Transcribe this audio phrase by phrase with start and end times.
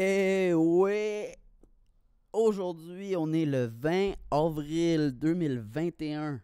[0.00, 1.36] Et ouais,
[2.32, 6.40] aujourd'hui on est le 20 avril 2021.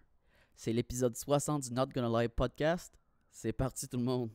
[0.56, 2.92] C'est l'épisode 60 du Not Gonna Lie podcast.
[3.30, 4.30] C'est parti tout le monde.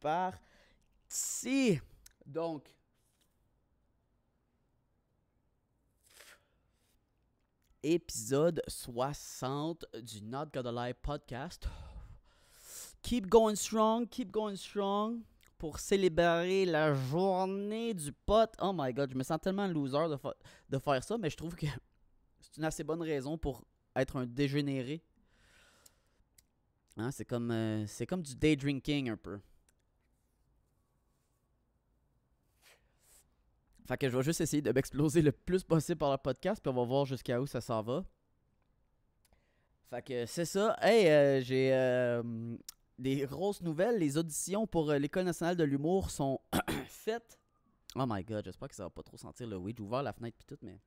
[0.00, 1.80] Parti.
[2.26, 2.74] Donc,
[7.82, 11.68] épisode 60 du Not Gonna Lie podcast.
[13.02, 15.20] Keep going strong, keep going strong
[15.58, 18.54] pour célébrer la journée du pote.
[18.60, 20.16] Oh my god, je me sens tellement loser de,
[20.70, 21.66] de faire ça, mais je trouve que
[22.40, 23.64] c'est une assez bonne raison pour
[23.96, 25.02] être un dégénéré.
[26.96, 29.40] Hein, c'est comme euh, comme du day drinking un peu.
[33.86, 36.70] Fait que je vais juste essayer de m'exploser le plus possible par le podcast, puis
[36.70, 38.04] on va voir jusqu'à où ça s'en va.
[39.90, 40.76] Fait que c'est ça.
[40.80, 42.22] Hey, euh, j'ai euh,
[42.98, 43.98] des grosses nouvelles.
[43.98, 46.40] Les auditions pour euh, l'École nationale de l'humour sont
[46.86, 47.38] faites.
[47.96, 49.76] Oh my god, j'espère que ça va pas trop sentir le weed.
[49.76, 50.80] J'ai ouvert la fenêtre puis tout, mais.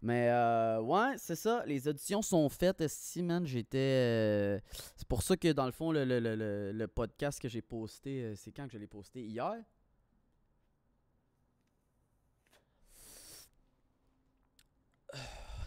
[0.00, 1.62] Mais euh, ouais, c'est ça.
[1.66, 2.88] Les auditions sont faites.
[2.88, 4.60] Si, man, j'étais.
[4.96, 8.34] C'est pour ça que dans le fond, le, le- le- le- podcast que j'ai posté,
[8.34, 9.22] c'est quand que je l'ai posté?
[9.24, 9.54] Hier.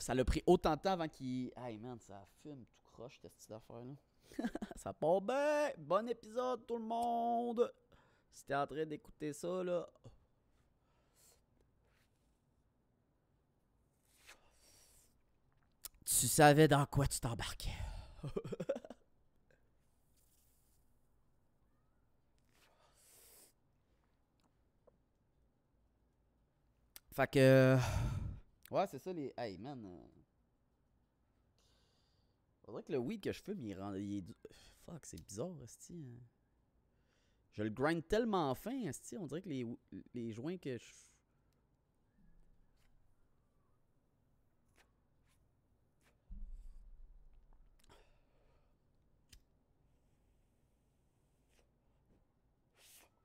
[0.05, 1.51] Ça l'a pris autant de temps avant qu'il.
[1.57, 3.95] Hey man, ça fume tout croche cette affaire-là.
[4.75, 5.71] ça part bien.
[5.79, 7.73] Bon épisode, tout le monde.
[8.29, 9.89] Si t'es en train d'écouter ça, là.
[16.05, 17.73] Tu savais dans quoi tu t'embarquais.
[27.11, 27.79] fait que.
[28.75, 29.33] Ouais, c'est ça les.
[29.37, 29.85] Hey man.
[29.85, 30.05] euh,
[32.65, 33.93] Faudrait que le weed que je fume, il rend.
[33.93, 34.35] il est du-
[34.85, 35.93] Fuck, c'est bizarre, esti.
[35.93, 36.19] hein.
[37.53, 39.17] Je le grind tellement fin, esti.
[39.17, 39.65] On dirait que les,
[40.13, 40.85] les joints que je.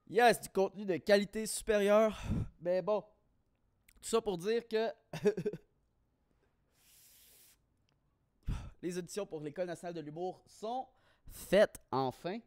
[0.08, 2.20] Yes, du contenu de qualité supérieure.
[2.60, 3.04] Mais bon.
[4.00, 4.88] Tout ça pour dire que.
[8.82, 10.88] Les auditions pour l'École nationale de l'humour sont
[11.30, 12.38] faites enfin.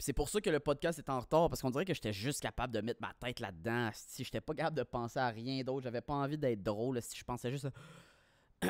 [0.00, 2.40] C'est pour ça que le podcast est en retard, parce qu'on dirait que j'étais juste
[2.40, 3.90] capable de mettre ma tête là-dedans.
[3.94, 7.00] Si j'étais pas capable de penser à rien d'autre, j'avais pas envie d'être drôle.
[7.00, 7.70] Si je pensais juste à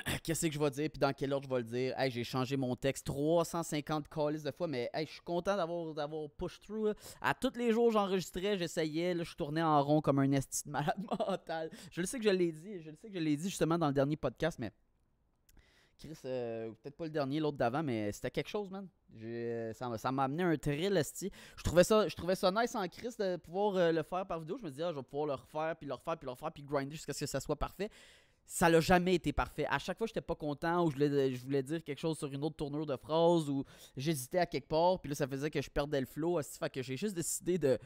[0.23, 1.99] qu'est-ce que je vais dire, puis dans quel ordre je vais le dire?
[1.99, 5.95] Hey, j'ai changé mon texte 350 calls de fois, mais hey, je suis content d'avoir
[5.95, 6.87] d'avoir push through.
[6.87, 6.95] là.
[7.21, 10.97] À tous les jours, j'enregistrais, j'essayais, je tournais en rond comme un esti de malade
[11.29, 11.71] mental.
[11.91, 13.79] Je le sais que je l'ai dit, je le sais que je l'ai dit justement
[13.79, 14.73] dans le dernier podcast, mais
[15.99, 18.89] Chris, euh, peut-être pas le dernier, l'autre d'avant, mais c'était quelque chose, man.
[19.13, 21.31] M'a ça m'a amené un thrill, esti.
[21.57, 24.41] Je trouvais ça, je trouvais ça nice en Chris de pouvoir euh, le faire par
[24.41, 24.59] vidéo.
[24.59, 26.53] Je me disais, ah, je vais pouvoir le refaire, puis le refaire, puis le refaire,
[26.53, 27.91] puis grinder jusqu'à ce que ça soit parfait.
[28.47, 29.67] Ça l'a jamais été parfait.
[29.71, 32.57] À chaque fois, j'étais pas content ou je voulais, dire quelque chose sur une autre
[32.57, 33.65] tournure de phrase ou
[33.97, 36.39] j'hésitais à quelque part, puis là, ça faisait que je perdais le flow.
[36.39, 36.59] esti.
[36.59, 37.79] Fait que j'ai juste décidé de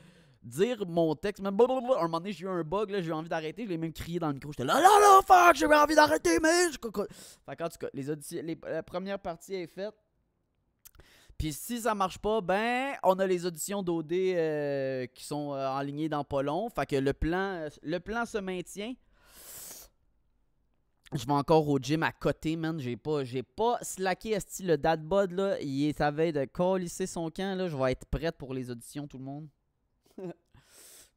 [0.43, 1.43] dire mon texte.
[1.43, 1.99] Même blablabla.
[1.99, 3.65] un moment donné, j'ai eu un bug, là, j'ai eu envie d'arrêter.
[3.65, 4.53] Je l'ai même crié dans le micro.
[4.53, 6.71] J'étais là, là, là, fuck, j'ai envie d'arrêter, mais.
[6.73, 9.95] Fait qu'en tout cas, les auditions, la première partie est faite.
[11.39, 15.69] Puis si ça marche pas, ben, on a les auditions d'OD euh, qui sont euh,
[15.69, 16.69] enlignées dans pas long.
[16.69, 18.94] Fait que le plan, euh, le plan se maintient.
[21.14, 22.78] Je vais encore au gym à côté, man.
[22.78, 25.58] J'ai pas, j'ai pas slacké esti, le dad bod là.
[25.60, 27.66] Il est à veille de colisser son camp là.
[27.69, 29.49] Je vais être prête pour les auditions, tout le monde.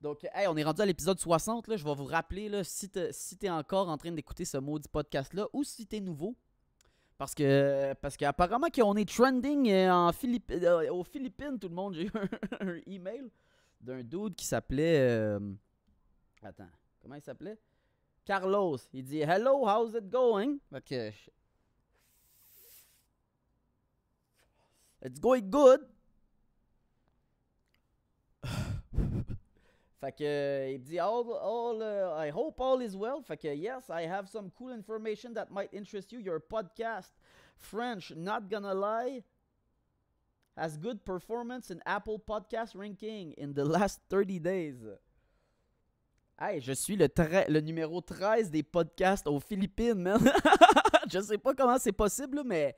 [0.02, 1.68] Donc, hey, on est rendu à l'épisode 60.
[1.68, 1.76] Là.
[1.76, 4.88] Je vais vous rappeler là, si t'es si t'es encore en train d'écouter ce maudit
[4.88, 6.36] podcast-là ou si t'es nouveau.
[7.18, 11.76] Parce que parce qu'apparemment qu'on est trending euh, en Philippe, euh, aux Philippines, tout le
[11.76, 11.94] monde.
[11.96, 13.30] J'ai eu un, un email
[13.80, 15.00] d'un dude qui s'appelait.
[15.02, 15.40] euh,
[16.42, 16.70] Attends,
[17.02, 17.60] comment il s'appelait?
[18.32, 18.88] Carlos.
[18.94, 20.62] Il dit Hello, how's it going?
[20.86, 21.12] Je-
[25.02, 25.82] It's going good.
[30.00, 33.22] Fait que il dit all, all uh, I hope all is well.
[33.22, 36.20] Fait que yes, I have some cool information that might interest you.
[36.20, 37.12] Your podcast,
[37.58, 39.24] French, not gonna lie,
[40.56, 44.86] has good performance in Apple Podcast ranking in the last 30 days.
[46.44, 47.08] Hey, je suis le,
[47.50, 50.20] le numéro 13 des podcasts aux Philippines, man.
[51.12, 52.76] je sais pas comment c'est possible, mais.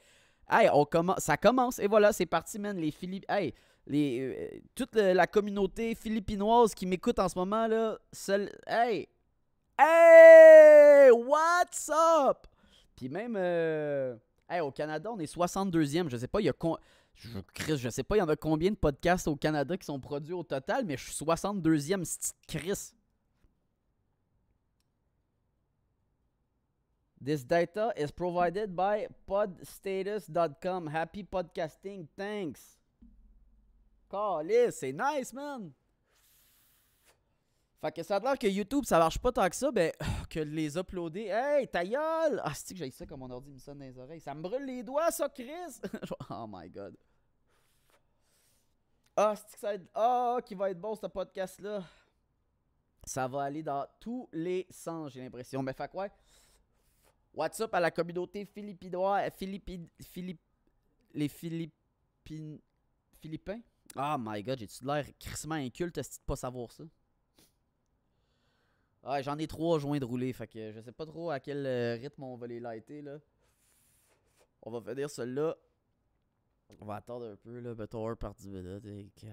[0.50, 0.86] Hey, on
[1.18, 1.80] ça commence.
[1.80, 2.75] Et voilà, c'est parti, man.
[2.77, 3.30] Les Philippines.
[3.33, 3.54] Hey,
[3.89, 7.98] euh, toute la communauté philippinoise qui m'écoute en ce moment, là.
[8.68, 9.07] Hey!
[9.80, 11.12] Hey!
[11.12, 12.39] What's up?
[12.98, 13.36] Puis même.
[13.38, 14.18] euh,
[14.50, 16.10] Hey, au Canada, on est 62e.
[16.10, 16.54] Je sais pas, il y a.
[16.54, 16.77] con-
[17.15, 19.86] Je, Chris, je sais pas, il y en a combien de podcasts au Canada qui
[19.86, 22.92] sont produits au total, mais je suis 62e, c'est Chris.
[27.24, 30.88] This data is provided by podstatus.com.
[30.88, 32.78] Happy podcasting, thanks.
[34.72, 35.72] C'est nice, man.
[37.80, 39.94] Fait que ça a l'air que YouTube, ça marche pas tant que ça, ben,
[40.30, 41.30] que les uploader.
[41.30, 42.42] Hey, ta gueule!
[42.44, 44.20] Ah, c'est que j'ai ça comme mon ordi me sonne dans les oreilles.
[44.20, 45.80] Ça me brûle les doigts, ça, Chris!
[46.30, 46.98] oh my god.
[49.16, 49.90] Ah, c'est que ça va être...
[49.96, 51.84] Ah, qui va être bon, ce podcast-là?
[53.06, 55.64] Ça va aller dans tous les sens, j'ai l'impression.
[55.64, 56.10] Mais fait quoi?
[57.34, 60.40] What's up à la communauté philippinoise, Philippi, Philippe,
[61.16, 62.60] les Philippines,
[63.20, 63.60] Philippins?
[63.96, 66.84] Oh my god, j'ai-tu l'air crissement inculte de pas savoir ça?
[69.04, 71.66] Ah, j'en ai trois joints de rouler, fait que je sais pas trop à quel
[71.66, 73.18] euh, rythme on va les lighter là.
[74.62, 75.58] On va finir celui-là.
[76.81, 78.84] On va attendre un peu là, un par 10 minutes.
[79.16, 79.28] que-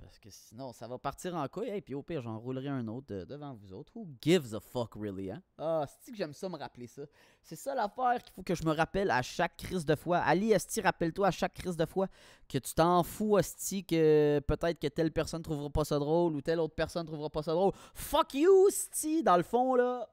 [0.00, 1.68] Parce que sinon, ça va partir en couille.
[1.70, 3.92] Et puis au pire, j'en roulerai un autre de- devant vous autres.
[3.94, 5.42] Who gives a fuck really, hein?
[5.58, 7.02] Ah, c'est que j'aime ça me rappeler ça?
[7.42, 10.18] C'est ça l'affaire qu'il faut que je me rappelle à chaque crise de fois.
[10.18, 12.06] Ali, Esti, rappelle-toi à chaque crise de fois
[12.48, 16.40] que tu t'en fous, Esti, que peut-être que telle personne trouvera pas ça drôle ou
[16.40, 17.72] telle autre personne trouvera pas ça drôle.
[17.94, 20.08] Fuck you, Esti, dans le fond, là.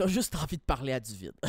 [0.00, 1.34] T'as juste envie de parler à du vide.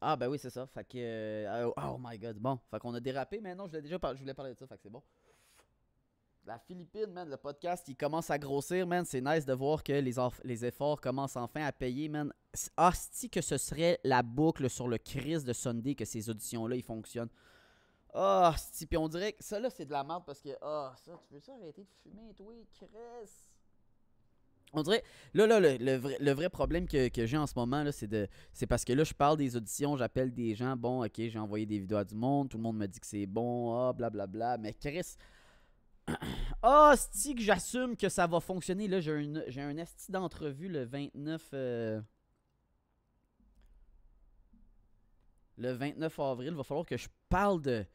[0.00, 0.66] Ah, ben oui, c'est ça.
[0.66, 0.96] Fait que.
[0.96, 2.38] euh, oh my god.
[2.38, 4.58] Bon, fait qu'on a dérapé, mais non, je, l'ai déjà par- je voulais parler de
[4.58, 5.02] ça, fait que c'est bon.
[6.46, 9.04] La Philippine, man, le podcast, il commence à grossir, man.
[9.04, 12.32] C'est nice de voir que les, les efforts commencent enfin à payer, man.
[12.78, 16.82] Hostie que ce serait la boucle sur le Chris de Sunday que ces auditions-là, ils
[16.84, 17.30] fonctionnent.
[18.14, 18.86] Ah, hostie.
[18.86, 20.50] Puis on dirait que ça, là, c'est de la merde parce que.
[20.62, 22.88] Ah, ça, tu veux ça arrêter de fumer, toi, Chris?
[24.74, 25.02] On dirait,
[25.32, 27.90] là, là, le, le vrai, le vrai problème que, que j'ai en ce moment, là,
[27.90, 31.14] c'est de, c'est parce que là, je parle des auditions, j'appelle des gens, bon, ok,
[31.16, 33.74] j'ai envoyé des vidéos à du monde, tout le monde me dit que c'est bon,
[33.74, 35.16] ah, blablabla, mais Chris,
[36.62, 40.84] ah, sti que j'assume que ça va fonctionner, là, j'ai un, j'ai esti d'entrevue le
[40.84, 42.02] 29, euh,
[45.56, 47.86] le 29 avril, va falloir que je parle de,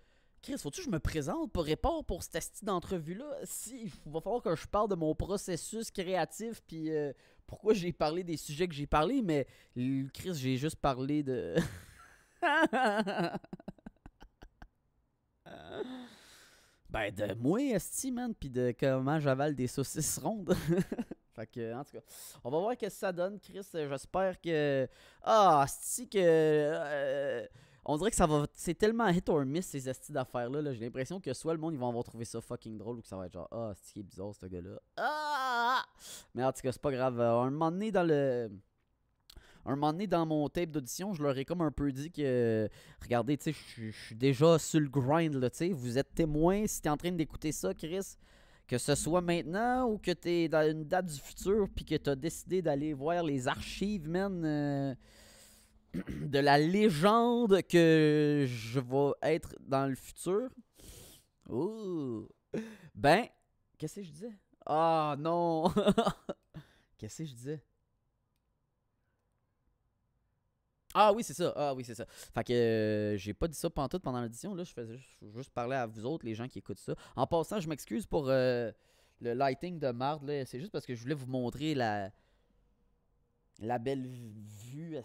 [0.43, 3.25] Chris, faut-tu que je me présente pour répondre pour cette d'entrevue-là?
[3.45, 7.13] Si, il va falloir que je parle de mon processus créatif, puis euh,
[7.47, 9.47] pourquoi j'ai parlé des sujets que j'ai parlé, mais
[10.13, 11.55] Chris, j'ai juste parlé de...
[16.89, 20.53] ben, de moi, esti, man, puis de comment j'avale des saucisses rondes.
[21.35, 22.03] fait que, en tout cas,
[22.43, 23.65] on va voir ce que ça donne, Chris.
[23.71, 24.89] J'espère que...
[25.21, 26.19] Ah, esti, que...
[26.19, 27.47] euh,
[27.85, 28.45] on dirait que ça va.
[28.53, 30.61] C'est tellement hit or miss ces estis d'affaires-là.
[30.61, 33.01] -là, J'ai l'impression que soit le monde ils vont avoir trouvé ça fucking drôle ou
[33.01, 34.79] que ça va être genre Ah, c'est qui est bizarre ce gars-là?
[34.97, 35.83] Ah!
[36.33, 37.19] Mais en tout cas, c'est pas grave.
[37.19, 38.49] Euh, un moment donné dans le.
[39.65, 42.67] Un moment donné dans mon tape d'audition, je leur ai comme un peu dit que.
[43.01, 45.69] Regardez, tu sais, je suis- je suis déjà sur le grind, là, tu sais.
[45.69, 48.17] Vous êtes témoin si t'es en train d'écouter ça, Chris.
[48.67, 52.15] Que ce soit maintenant ou que t'es dans une date du futur puis que t'as
[52.15, 54.41] décidé d'aller voir les archives, man.
[54.45, 54.95] euh,
[55.93, 60.49] de la légende que je vais être dans le futur.
[61.49, 62.27] Ouh.
[62.95, 63.27] Ben,
[63.77, 64.33] qu'est-ce que je disais?
[64.65, 65.71] Ah non!
[66.97, 67.63] qu'est-ce que je disais?
[70.95, 71.51] Ah oui, c'est ça.
[71.55, 72.05] Ah oui, c'est ça.
[72.07, 74.53] Fait que euh, j'ai pas dit ça pantoute pendant l'audition.
[74.53, 76.93] Là, je faisais juste, juste parler à vous autres, les gens qui écoutent ça.
[77.15, 78.71] En passant, je m'excuse pour euh,
[79.19, 80.31] le lighting de marde.
[80.45, 82.11] C'est juste parce que je voulais vous montrer la,
[83.63, 84.97] la belle vue.
[84.97, 85.01] Euh,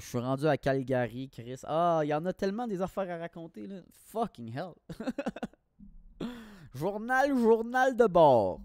[0.00, 1.60] Je suis rendu à Calgary, Chris.
[1.64, 3.80] Ah, il y en a tellement des affaires à raconter, là.
[3.90, 4.72] Fucking hell.
[6.74, 8.60] journal, journal de bord.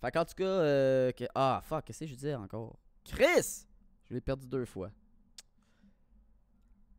[0.00, 2.78] Fait qu'en tout cas, euh, ah, fuck, qu'est-ce que je disais encore?
[3.04, 3.66] Chris!
[4.04, 4.90] Je l'ai perdu deux fois.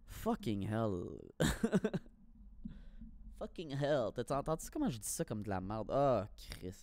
[0.06, 1.06] Fucking hell.
[3.40, 4.12] Fucking hell.
[4.14, 5.90] T'as entendu comment je dis ça comme de la merde?
[5.92, 6.76] Ah, Chris.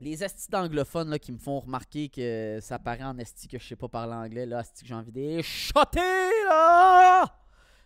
[0.00, 3.66] Les estis d'anglophones là, qui me font remarquer que ça paraît en esti que je
[3.66, 6.00] sais pas parler anglais, là, esti que j'ai envie de shotter,
[6.46, 7.22] là!
[7.24, 7.30] Là,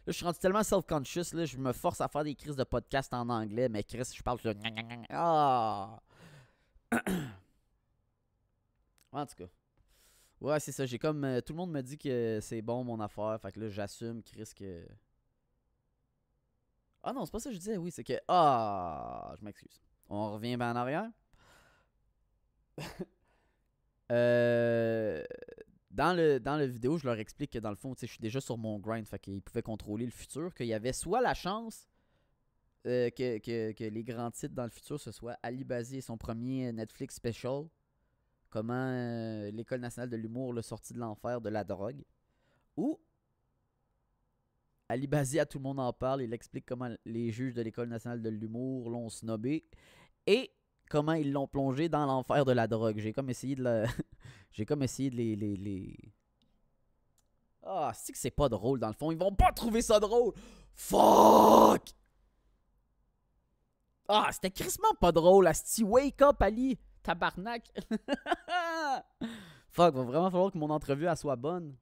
[0.06, 3.12] je suis rendu tellement self-conscious, là, je me force à faire des crises de podcast
[3.12, 4.56] en anglais, mais Chris, je parle de...
[5.10, 6.00] Ah!
[9.12, 9.48] En tout cas.
[10.40, 10.86] Ouais, c'est ça.
[10.86, 11.24] J'ai comme.
[11.24, 13.38] euh, tout le monde me dit que c'est bon mon affaire.
[13.40, 14.86] Fait que là, j'assume, Chris, que.
[17.02, 17.76] Ah non, c'est pas ça que je disais.
[17.76, 18.20] Oui, c'est que.
[18.28, 19.80] Ah, je m'excuse.
[20.08, 21.10] On revient ben en arrière.
[24.12, 25.24] euh.
[25.90, 28.40] Dans le, dans le vidéo, je leur explique que dans le fond, je suis déjà
[28.40, 31.88] sur mon grind, fait qu'ils pouvaient contrôler le futur, qu'il y avait soit la chance
[32.86, 36.00] euh, que, que, que les grands titres dans le futur, ce soit Ali Bazi et
[36.00, 37.64] son premier Netflix special,
[38.50, 42.04] comment euh, l'École nationale de l'humour l'a sorti de l'enfer de la drogue,
[42.76, 43.00] ou
[44.88, 47.88] Ali Bazi, à tout le monde en parle, il explique comment les juges de l'École
[47.88, 49.64] nationale de l'humour l'ont snobé,
[50.26, 50.52] et
[50.88, 52.98] comment ils l'ont plongé dans l'enfer de la drogue.
[52.98, 53.86] J'ai comme essayé de la...
[54.52, 55.36] J'ai comme essayé de les...
[55.36, 55.96] les, les...
[57.62, 59.10] Ah, c'est que c'est pas drôle dans le fond.
[59.10, 60.32] Ils vont pas trouver ça drôle.
[60.74, 61.90] Fuck!
[64.08, 65.46] Ah, c'était crissement pas drôle.
[65.46, 66.78] Asti, wake up, Ali.
[67.02, 67.70] Tabarnak.
[69.70, 71.76] Fuck, va vraiment falloir que mon entrevue elle soit bonne.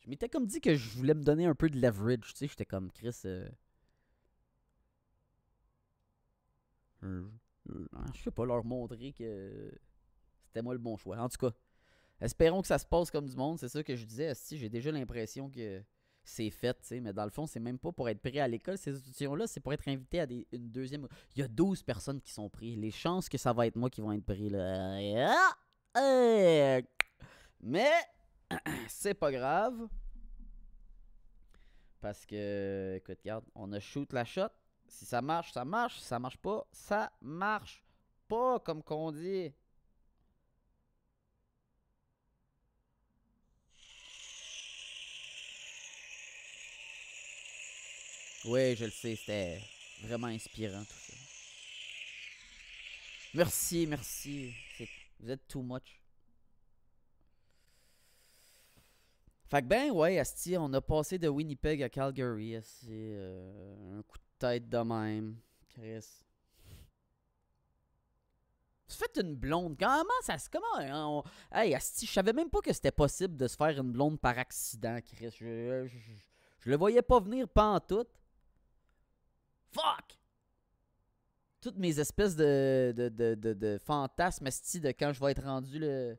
[0.00, 2.32] Je m'étais comme dit que je voulais me donner un peu de leverage.
[2.32, 3.20] Tu sais, j'étais comme Chris.
[3.24, 3.48] euh,
[7.04, 7.24] euh,
[8.14, 9.72] je sais pas, leur montrer que
[10.46, 11.16] c'était moi le bon choix.
[11.18, 11.54] En tout cas,
[12.20, 13.58] espérons que ça se passe comme du monde.
[13.58, 14.34] C'est ça que je disais.
[14.34, 15.82] Si j'ai déjà l'impression que
[16.24, 18.46] c'est fait, tu sais, mais dans le fond, c'est même pas pour être pris à
[18.46, 18.78] l'école.
[18.78, 21.08] Ces auditions-là, c'est pour être invité à des- une deuxième.
[21.34, 22.78] Il y a 12 personnes qui sont prises.
[22.78, 24.98] Les chances que ça va être moi qui vont être pris, là.
[25.96, 26.80] Euh,
[27.60, 27.90] Mais,
[28.88, 29.88] c'est pas grave.
[32.00, 34.48] Parce que, écoute, regarde, on a shoot la shot.
[34.92, 35.98] Si ça marche, ça marche.
[35.98, 37.82] Si ça marche pas, ça marche
[38.28, 39.52] pas, comme qu'on dit.
[48.44, 49.60] Oui, je le sais, c'était
[50.02, 51.14] vraiment inspirant tout ça.
[53.34, 54.52] Merci, merci.
[54.76, 54.88] C'est-
[55.20, 56.00] Vous êtes too much.
[59.48, 62.56] Fait que ben ouais, Asti, on a passé de Winnipeg à Calgary.
[62.56, 65.36] Asti, euh, un coup tête de même.
[65.68, 66.04] Chris.
[68.88, 69.76] Tu fais une blonde.
[69.78, 70.50] Comment ça se.
[70.50, 70.66] Comment.
[70.78, 71.22] hein,
[71.52, 74.36] Hey, Asti, je savais même pas que c'était possible de se faire une blonde par
[74.38, 75.30] accident, Chris.
[75.38, 75.86] Je,
[76.64, 78.04] le voyais pas venir pas en tout.
[79.72, 80.18] Fuck!
[81.60, 85.44] Toutes mes espèces de, de, de, de, de fantasmes, asti, de quand je vais être
[85.44, 86.18] rendu le.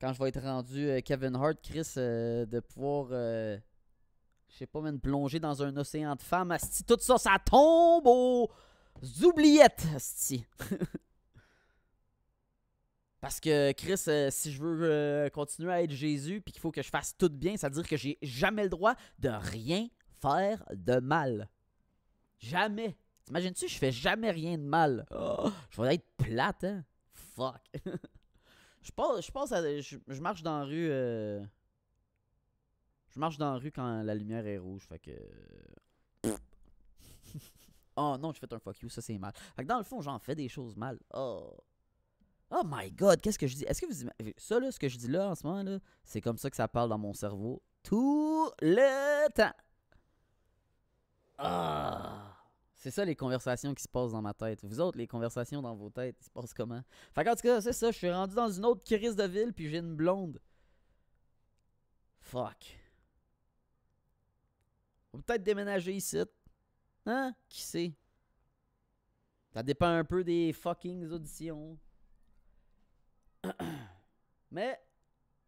[0.00, 3.08] Quand je vais être rendu euh, Kevin Hart, Chris, euh, de pouvoir.
[3.12, 3.58] euh,
[4.56, 6.56] je sais pas, me plonger dans un océan de femmes.
[6.86, 8.50] Tout ça, ça tombe aux
[9.22, 9.86] oubliettes.
[13.20, 16.70] Parce que Chris, euh, si je veux euh, continuer à être Jésus puis qu'il faut
[16.70, 19.88] que je fasse tout bien, ça veut dire que j'ai jamais le droit de rien
[20.22, 21.50] faire de mal.
[22.38, 22.96] Jamais.
[23.26, 25.04] T'imagines-tu, je fais jamais rien de mal.
[25.10, 26.82] Oh, je vais être plate, hein?
[27.12, 27.60] Fuck.
[28.82, 30.88] je passe, je à- je, je marche dans la rue.
[30.90, 31.44] euh,
[33.16, 35.10] je marche dans la rue quand la lumière est rouge, fait que.
[37.96, 39.32] oh non, j'ai fait un fuck you, ça c'est mal.
[39.56, 40.98] Fait que dans le fond, j'en fais des choses mal.
[41.14, 41.56] Oh.
[42.50, 43.64] Oh my god, qu'est-ce que je dis?
[43.64, 46.20] Est-ce que vous Ça là, ce que je dis là en ce moment là, c'est
[46.20, 49.56] comme ça que ça parle dans mon cerveau tout le temps.
[51.38, 52.36] Ah!
[52.74, 54.62] C'est ça les conversations qui se passent dans ma tête.
[54.62, 56.82] Vous autres, les conversations dans vos têtes, ils se passent comment?
[57.14, 59.54] Fait qu'en tout cas, c'est ça, je suis rendu dans une autre crise de ville,
[59.54, 60.38] puis j'ai une blonde.
[62.20, 62.76] Fuck.
[65.16, 66.18] Va peut-être déménager ici.
[67.06, 67.34] Hein?
[67.48, 67.94] Qui sait?
[69.52, 71.78] Ça dépend un peu des fucking auditions.
[74.50, 74.78] Mais,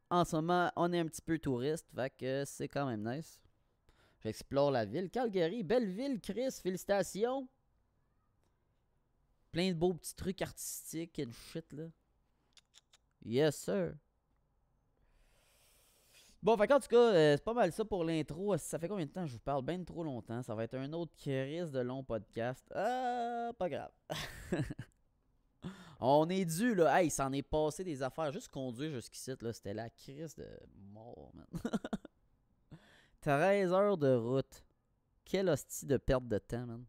[0.08, 3.42] en ce moment, on est un petit peu touriste, fait que c'est quand même nice.
[4.20, 5.10] J'explore la ville.
[5.10, 7.46] Calgary, belle ville, Chris, félicitations.
[9.52, 11.84] Plein de beaux petits trucs artistiques and shit, là.
[13.24, 13.94] Yes, sir.
[16.40, 18.56] Bon, fait qu'en tout cas, euh, c'est pas mal ça pour l'intro.
[18.58, 19.62] Ça fait combien de temps que je vous parle?
[19.62, 20.42] Ben trop longtemps.
[20.42, 22.64] Ça va être un autre crise de long podcast.
[22.74, 23.90] Ah, pas grave.
[26.00, 27.00] On est dû, là.
[27.00, 28.30] Hey, s'en est passé des affaires.
[28.30, 30.48] Juste conduire jusqu'ici, là, c'était la crise de
[30.92, 31.46] mort, man.
[33.20, 34.64] 13 heures de route.
[35.24, 36.84] Quelle hostie de perte de temps, man.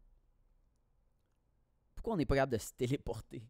[1.96, 3.42] Pourquoi on n'est pas capable de se téléporter?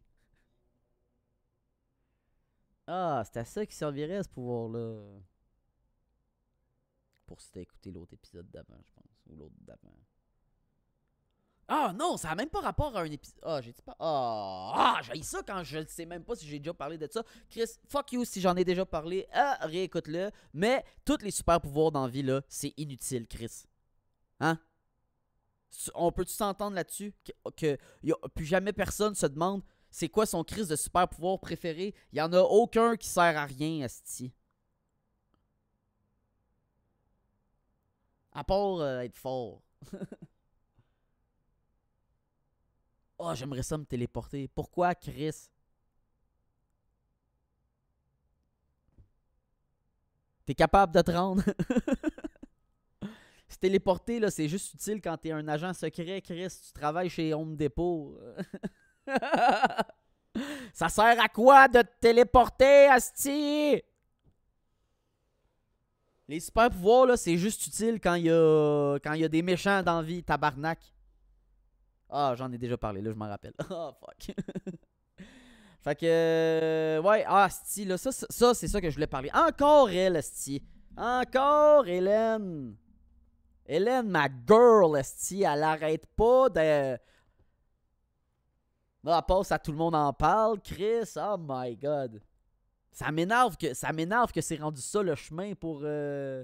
[2.87, 5.21] Ah, c'est à ça qui servirait ce pouvoir-là.
[7.31, 9.23] Pour si t'as écouté l'autre épisode d'avant, je pense.
[9.29, 9.95] Ou l'autre d'avant.
[11.65, 13.39] Ah non, ça n'a même pas rapport à un épisode.
[13.43, 13.95] Ah, j'ai dit pas.
[14.01, 17.07] Ah, ah j'ai ça quand je ne sais même pas si j'ai déjà parlé de
[17.09, 17.23] ça.
[17.49, 19.29] Chris, fuck you si j'en ai déjà parlé.
[19.31, 20.29] Ah, réécoute-le.
[20.53, 23.63] Mais tous les super pouvoirs dans là, c'est inutile, Chris.
[24.41, 24.59] Hein?
[25.95, 27.13] On peut-tu s'entendre là-dessus?
[27.55, 27.77] Que,
[28.35, 31.95] plus jamais personne se demande c'est quoi son crise de super pouvoir préféré?
[32.11, 34.33] Il y en a aucun qui sert à rien, Asti.
[38.33, 39.61] À part euh, être fort.
[43.17, 44.47] oh, j'aimerais ça me téléporter.
[44.47, 45.49] Pourquoi, Chris?
[50.45, 51.43] T'es capable de te rendre?
[53.47, 56.47] Se téléporter, là, c'est juste utile quand t'es un agent secret, Chris.
[56.65, 58.17] Tu travailles chez Home Depot.
[60.73, 63.81] Ça sert à quoi de te téléporter, Asti?
[66.27, 70.21] Les super pouvoirs, là, c'est juste utile quand il y a, des méchants dans la
[70.21, 70.79] tabarnak.
[72.09, 73.53] Ah, j'en ai déjà parlé, là, je m'en rappelle.
[73.69, 74.35] Ah, fuck.
[75.81, 79.29] fait que, euh, ouais, ah, Asti, là, ça, ça, c'est ça que je voulais parler.
[79.33, 80.21] Encore elle.
[80.97, 82.75] Encore Hélène.
[83.65, 86.97] Hélène, ma girl, Esti, elle arrête pas de.
[89.03, 90.59] Là, elle passe à tout le monde en parle.
[90.59, 92.21] Chris, oh my god.
[92.91, 96.43] Ça m'énerve que ça m'énerve que c'est rendu ça le chemin pour euh,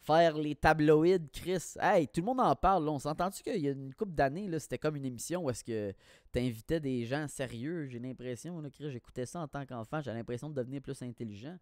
[0.00, 1.74] faire les tabloïds, Chris.
[1.80, 2.88] Hey, tout le monde en parle.
[2.88, 5.92] On s'entend-tu qu'il y a une couple d'années, c'était comme une émission où est-ce que
[6.32, 10.54] t'invitais des gens sérieux, j'ai l'impression, Chris, j'écoutais ça en tant qu'enfant, j'ai l'impression de
[10.54, 11.56] devenir plus intelligent.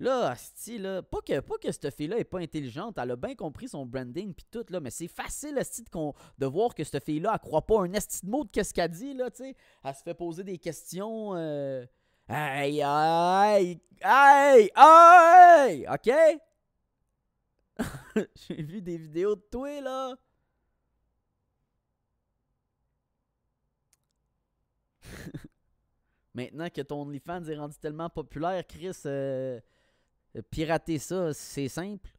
[0.00, 3.34] Là, asti, là, pas que, pas que cette fille-là est pas intelligente, elle a bien
[3.34, 7.32] compris son branding puis tout, là, mais c'est facile, asti, de, voir que cette fille-là,
[7.34, 9.56] elle croit pas un esti de mot de qu'est-ce qu'elle dit, là, tu sais.
[9.82, 11.84] Elle se fait poser des questions, euh,
[12.30, 16.40] Hey, hey, hey, hey, ok?
[18.36, 20.14] J'ai vu des vidéos de toi, là.
[26.34, 29.58] Maintenant que ton OnlyFans est rendu tellement populaire, Chris, euh,
[30.36, 32.10] euh, pirater ça, c'est simple.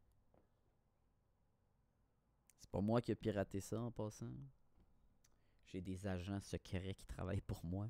[2.58, 4.26] C'est pas moi qui ai piraté ça en passant.
[5.66, 7.88] J'ai des agents secrets qui travaillent pour moi.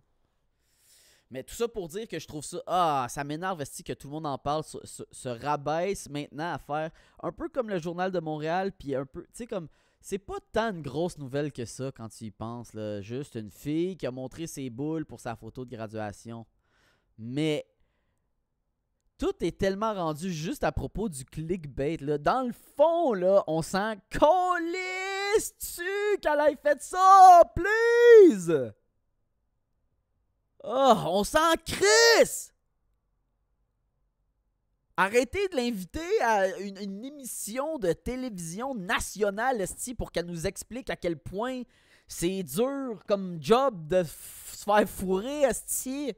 [1.32, 2.60] Mais tout ça pour dire que je trouve ça.
[2.66, 6.54] Ah, ça m'énerve esti, que tout le monde en parle, se, se- se rabaisse maintenant
[6.54, 6.90] à faire
[7.22, 9.22] un peu comme le Journal de Montréal, puis un peu.
[9.22, 9.68] Tu sais, comme.
[10.02, 13.00] C'est pas tant une grosse nouvelle que ça quand tu y penses, là.
[13.00, 16.46] Juste une fille qui a montré ses boules pour sa photo de graduation.
[17.18, 17.66] Mais.
[19.18, 22.16] Tout est tellement rendu juste à propos du clickbait, là.
[22.16, 25.82] Dans le fond, là, on s'en calisse-tu
[26.22, 28.72] qu'elle ait fait ça, please!
[30.62, 32.52] Oh, on s'en crisse!
[34.96, 40.96] Arrêtez de l'inviter à une, émission de télévision nationale, esti, pour qu'elle nous explique à
[40.96, 41.62] quel point
[42.06, 46.12] c'est dur comme job de se faire fourrer, esti.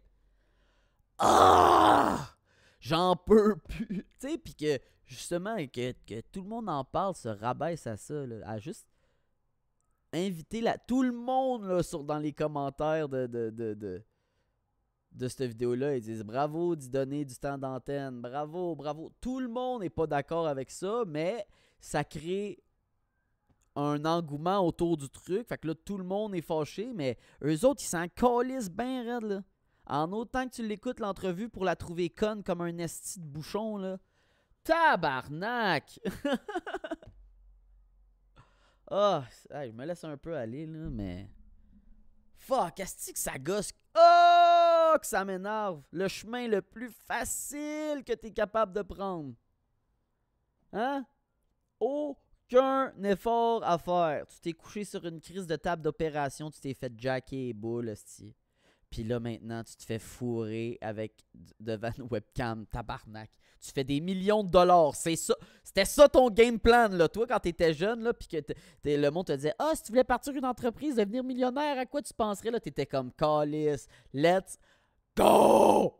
[1.18, 2.34] Ah!
[2.80, 4.04] J'en peux plus.
[4.20, 7.96] Tu sais, puis que, justement, que, que tout le monde en parle, se rabaisse à
[7.96, 8.88] ça, là, à juste
[10.12, 14.02] inviter la, tout le monde dans les commentaires de,
[15.14, 15.96] de cette vidéo-là.
[15.96, 18.20] Ils disent bravo d'y donner du temps d'antenne.
[18.20, 19.12] Bravo, bravo.
[19.20, 21.46] Tout le monde n'est pas d'accord avec ça, mais
[21.80, 22.62] ça crée
[23.74, 25.48] un engouement autour du truc.
[25.48, 29.04] Fait que là, tout le monde est fâché, mais eux autres, ils s'en calissent bien
[29.04, 29.42] raide, là.
[29.86, 33.76] En autant que tu l'écoutes, l'entrevue, pour la trouver conne comme un esti de bouchon,
[33.76, 33.98] là.
[34.64, 36.00] Tabarnak!
[38.94, 41.26] Ah, je me laisse un peu aller, là, mais...
[42.36, 43.72] Fuck, est que ça gosse?
[43.96, 45.82] Oh, que ça m'énerve!
[45.92, 49.34] Le chemin le plus facile que t'es capable de prendre.
[50.72, 51.04] Hein?
[51.80, 54.26] Aucun effort à faire.
[54.26, 57.88] Tu t'es couché sur une crise de table d'opération, tu t'es fait jacker les boules,
[57.88, 58.34] esti.
[58.92, 61.14] Puis là, maintenant, tu te fais fourrer avec
[61.58, 63.30] devant une webcam, tabarnak.
[63.58, 64.94] Tu fais des millions de dollars.
[64.94, 65.34] C'est ça.
[65.64, 67.08] C'était ça ton game plan, là.
[67.08, 68.36] Toi, quand t'étais jeune, là, puis que
[68.84, 72.02] le monde te disait Ah, si tu voulais partir une entreprise, devenir millionnaire, à quoi
[72.02, 72.60] tu penserais, là?
[72.60, 73.88] T'étais comme Calice.
[74.12, 74.58] Let's
[75.16, 75.98] go!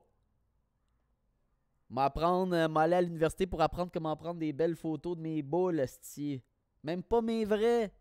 [1.92, 5.80] M'apprendre, euh, m'aller à l'université pour apprendre comment prendre des belles photos de mes boules,
[5.80, 6.42] esti.
[6.82, 7.92] Même pas mes vrais.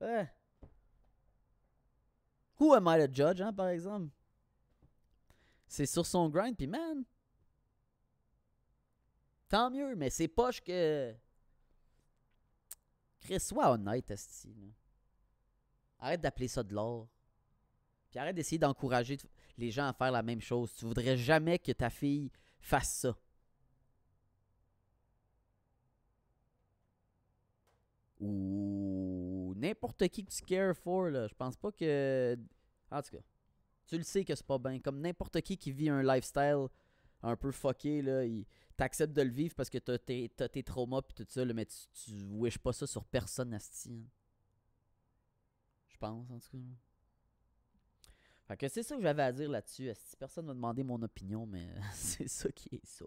[0.00, 0.32] Ouais.
[2.58, 4.08] Who am I the judge, hein, par exemple?
[5.66, 7.04] C'est sur son grind, puis man.
[9.48, 11.14] Tant mieux, mais c'est poche que.
[13.20, 14.74] Chris, sois honnête, esti.
[15.98, 17.08] Arrête d'appeler ça de l'or.
[18.18, 19.16] Arrête d'essayer d'encourager
[19.56, 20.74] les gens à faire la même chose.
[20.74, 23.16] Tu voudrais jamais que ta fille fasse ça.
[28.20, 31.28] Ou n'importe qui que tu cares for, là.
[31.28, 32.36] Je pense pas que.
[32.90, 33.22] En tout cas,
[33.86, 34.80] tu le sais que c'est pas bien.
[34.80, 36.66] Comme n'importe qui qui vit un lifestyle
[37.22, 38.24] un peu fucké, là.
[38.24, 38.44] Il...
[38.76, 41.76] T'acceptes de le vivre parce que t'as tes, tes traumas pis tout ça, mais tu,
[41.92, 43.90] tu wishes pas ça sur personne, asti.
[43.92, 44.08] hein.
[45.88, 46.87] Je pense, en tout cas.
[48.48, 49.90] Fait que c'est ça que j'avais à dire là-dessus.
[49.94, 53.04] Si personne m'a demandé mon opinion, mais c'est ça qui est ça.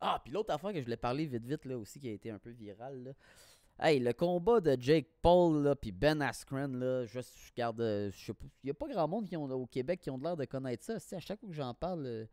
[0.00, 2.30] Ah, puis l'autre affaire que je voulais parler vite vite là aussi qui a été
[2.30, 3.12] un peu viral là.
[3.78, 8.10] Hey, le combat de Jake Paul là puis Ben Askren là, je je garde euh,
[8.10, 10.18] je sais pas, il y a pas grand monde qui ont au Québec qui ont
[10.18, 12.26] l'air de connaître ça, à chaque fois que j'en parle euh,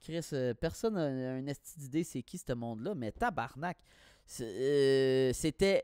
[0.00, 3.78] Chris, euh, personne n'a un esti d'idée c'est qui ce monde-là, mais tabarnak.
[4.26, 5.82] C'était.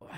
[0.00, 0.08] Ouais,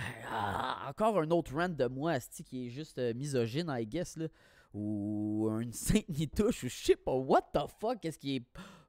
[0.88, 4.26] encore un autre rant de moi, esti, qui est juste euh, misogyne, I guess, là.
[4.74, 8.44] Ou une sainte nitouche, ou je sais pas, what the fuck, qu'est-ce qui est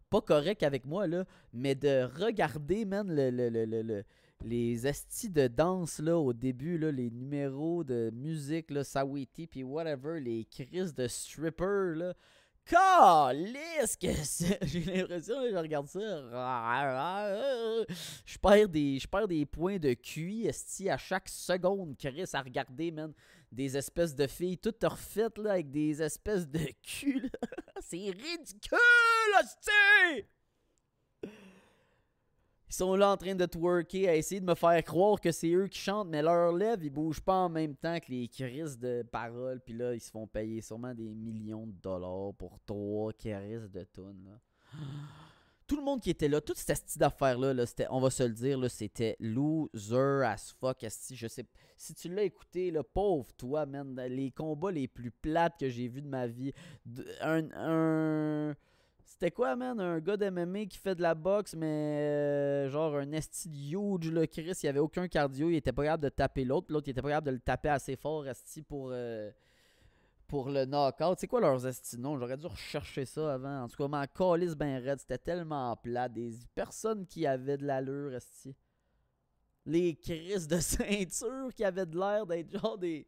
[0.10, 1.26] pas correct avec moi, là.
[1.54, 4.04] Mais de regarder, man, le, le- le- le- le-
[4.44, 9.64] les estis de danse, là, au début, là, les numéros de musique, là, Sawiti, puis
[9.64, 12.14] whatever, les crises de stripper, là.
[12.66, 16.00] Calisse que c'est- J'ai l'impression, je regarde ça.
[18.26, 22.42] Je perds des, je perds des points de QI esti, à chaque seconde, Chris, à
[22.42, 23.14] regarder, man.
[23.52, 27.30] Des espèces de filles toutes refaites, là, avec des espèces de cul.
[27.82, 28.80] C'est ridicule,
[29.44, 30.26] esti!
[32.72, 35.52] Ils sont là en train de twerker, à essayer de me faire croire que c'est
[35.52, 38.80] eux qui chantent, mais leurs lèvres, ils bougent pas en même temps que les crises
[38.80, 39.60] de paroles.
[39.60, 43.84] Puis là, ils se font payer sûrement des millions de dollars pour trois crises de
[43.94, 44.24] tunes.
[44.26, 44.40] Là.
[45.68, 48.24] Tout le monde qui était là, toute cette style d'affaires-là, là, c'était- on va se
[48.24, 50.78] le dire, là, c'était loser as fuck.
[50.82, 51.46] Je sais,
[51.78, 55.88] si tu l'as écouté, là, pauvre toi, man, les combats les plus plates que j'ai
[55.90, 56.54] vus de ma vie.
[57.22, 58.56] Un, un-
[59.22, 59.80] c'était quoi, man?
[59.80, 63.78] Un gars de MMA qui fait de la boxe, mais euh, genre un esti de
[63.78, 66.88] huge, là, Chris, il avait aucun cardio, il était pas capable de taper l'autre, l'autre,
[66.88, 69.30] il était pas capable de le taper assez fort, esti, pour, euh,
[70.26, 71.20] pour le knockout.
[71.20, 73.62] C'est quoi leurs esti non J'aurais dû rechercher ça avant.
[73.62, 76.10] En tout cas, ma calice ben raide, c'était tellement plat.
[76.10, 78.56] Des personnes qui avaient de l'allure, esti.
[79.68, 83.06] Les Chris de ceinture qui avaient de l'air d'être genre des...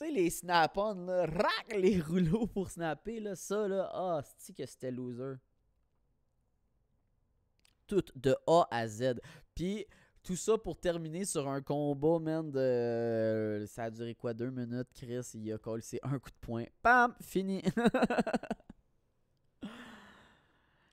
[0.00, 4.56] Tu sais, les snap-on, là, rac, les rouleaux pour snapper, là, ça, là, ah, c'est
[4.56, 5.34] que c'était loser?
[7.86, 9.20] Tout, de A à Z.
[9.54, 9.84] Puis,
[10.22, 13.66] tout ça pour terminer sur un combat, man, de...
[13.68, 16.64] Ça a duré quoi, deux minutes, Chris, il a collé c'est un coup de poing.
[16.80, 17.62] Pam, fini.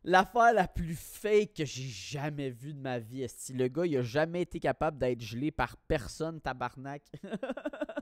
[0.04, 3.96] L'affaire la plus fake que j'ai jamais vue de ma vie, est le gars, il
[3.96, 7.04] a jamais été capable d'être gelé par personne, tabarnak.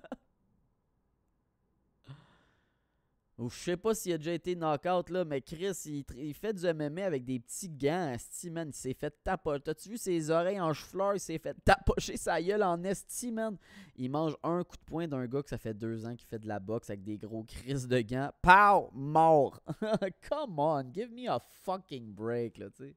[3.38, 5.76] Ou je sais pas s'il a déjà été knockout là, mais Chris,
[6.16, 8.70] il, fait du MMA avec des petits gants, esti, man.
[8.70, 9.62] Il s'est fait tapocher.
[9.62, 11.16] T'as-tu vu ses oreilles en chou-fleur?
[11.16, 13.58] Il s'est fait tapocher sa gueule en esti, man.
[13.98, 16.40] Il mange un coup de poing d'un gars que ça fait deux ans qui fait
[16.40, 18.32] de la boxe avec des gros crises de gants.
[18.42, 18.90] Pow!
[18.94, 19.62] Mort!
[20.30, 22.96] Come on, give me a fucking break, là, tu sais.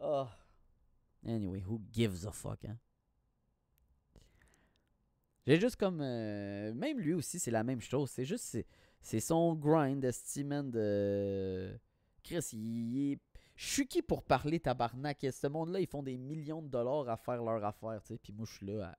[0.00, 0.26] Oh.
[1.26, 2.78] Anyway, who gives a fuck, hein?
[5.46, 6.00] J'ai juste comme.
[6.00, 8.10] euh, même lui aussi, c'est la même chose.
[8.10, 8.56] C'est juste.
[9.04, 10.04] C'est- son grind,
[10.46, 11.78] man, de...
[12.22, 13.20] Chris, il est...
[13.54, 15.22] Je suis qui pour parler, tabarnak?
[15.22, 18.18] Et Ce monde-là, ils font des millions de dollars à faire leur affaire, tu sais?
[18.18, 18.96] Puis moi, je suis là à...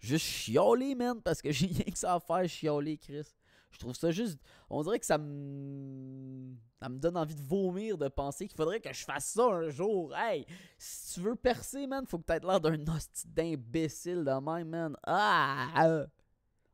[0.00, 3.26] Juste chialer, man, parce que j'ai rien que ça à faire, chialer, Chris.
[3.70, 4.38] Je trouve ça juste...
[4.70, 6.54] On dirait que ça me...
[6.80, 9.68] Ça me donne envie de vomir de penser qu'il faudrait que je fasse ça un
[9.68, 10.16] jour.
[10.16, 10.46] Hey,
[10.78, 14.96] si tu veux percer, man, faut que t'aies l'air d'un hostie d'imbécile de même, man.
[15.04, 16.06] Ah!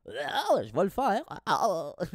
[0.07, 0.61] Ah.
[0.63, 1.23] Je vais le faire.
[1.45, 1.93] Ah.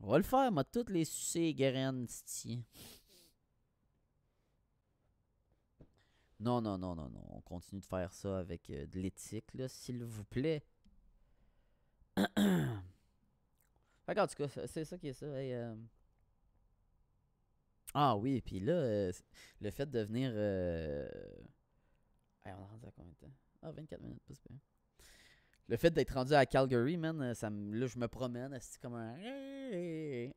[0.00, 2.62] On va le faire, moi, toutes les sucer graines, c'ti.
[6.40, 7.24] Non, non, non, non, non.
[7.30, 10.62] On continue de faire ça avec euh, de l'éthique, là, s'il vous plaît.
[14.06, 15.26] que, en tout cas, c'est- ça qui est ça.
[15.26, 15.74] euh.
[17.94, 19.12] Ah oui, puis là, euh,
[19.60, 20.30] le fait de venir...
[22.44, 23.32] Hey, on est rendu à combien de temps?
[23.62, 24.56] Ah, 24 minutes, pas super.
[25.66, 28.94] Le fait d'être rendu à Calgary, man, euh, ça là, je me promène, asti, comme
[28.94, 29.14] un...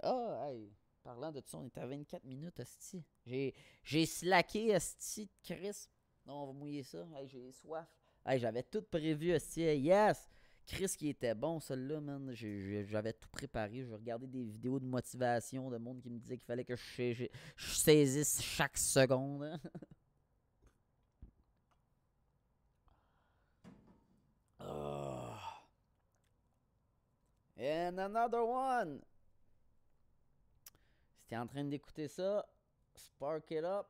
[0.02, 0.72] Ah, hey,
[1.04, 3.04] parlant de tout ça, on est à 24 minutes, asti.
[3.26, 5.88] J'ai, j'ai slacké, asti, Chris.
[6.26, 7.06] Non, on va mouiller ça.
[7.16, 7.88] Hey, j'ai soif.
[8.26, 9.62] Hey, j'avais tout prévu, asti.
[9.62, 10.30] Yes!
[10.66, 12.32] Chris qui était bon, celui-là, man.
[12.34, 13.84] J'avais tout préparé.
[13.86, 16.84] Je regardais des vidéos de motivation de monde qui me disait qu'il fallait que je,
[16.96, 19.60] sais- je- je saisisse chaque seconde.
[27.60, 29.02] And another one.
[31.18, 32.46] Si t'es en train d'écouter ça,
[32.96, 33.88] spark it up.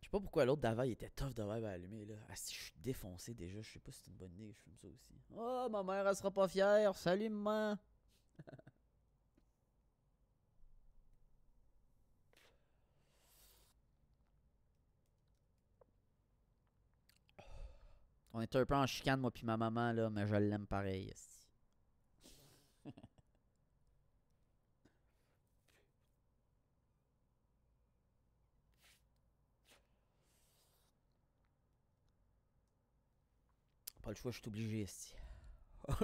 [0.00, 2.14] Je sais pas pourquoi l'autre d'avant était tough de vibe à allumer là.
[2.28, 4.54] Ah si je suis défoncé déjà, je sais pas si c'est une bonne idée que
[4.54, 5.14] je fume ça aussi.
[5.34, 6.94] Oh ma mère elle sera pas fière.
[6.94, 7.78] Salut maman.
[18.32, 21.12] On est un peu en chicane moi puis ma maman là, mais je l'aime pareil.
[34.02, 35.14] Pas le choix, je suis obligé, esti.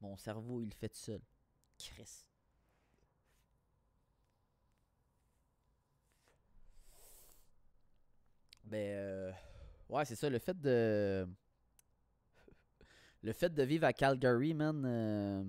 [0.00, 1.20] Mon cerveau, il fait tout seul.
[1.78, 2.26] Chris.
[8.64, 9.32] Ben, euh,
[9.88, 11.26] ouais, c'est ça, le fait de.
[13.22, 14.84] Le fait de vivre à Calgary, man.
[14.86, 15.42] euh,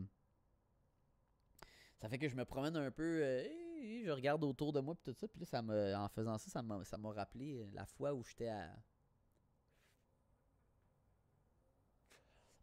[1.99, 3.21] Ça fait que je me promène un peu.
[3.23, 3.43] euh,
[4.05, 5.27] je regarde autour de moi, puis tout ça.
[5.27, 6.49] Puis là, ça me, en faisant ça,
[6.83, 8.69] ça m'a rappelé la fois où j'étais à.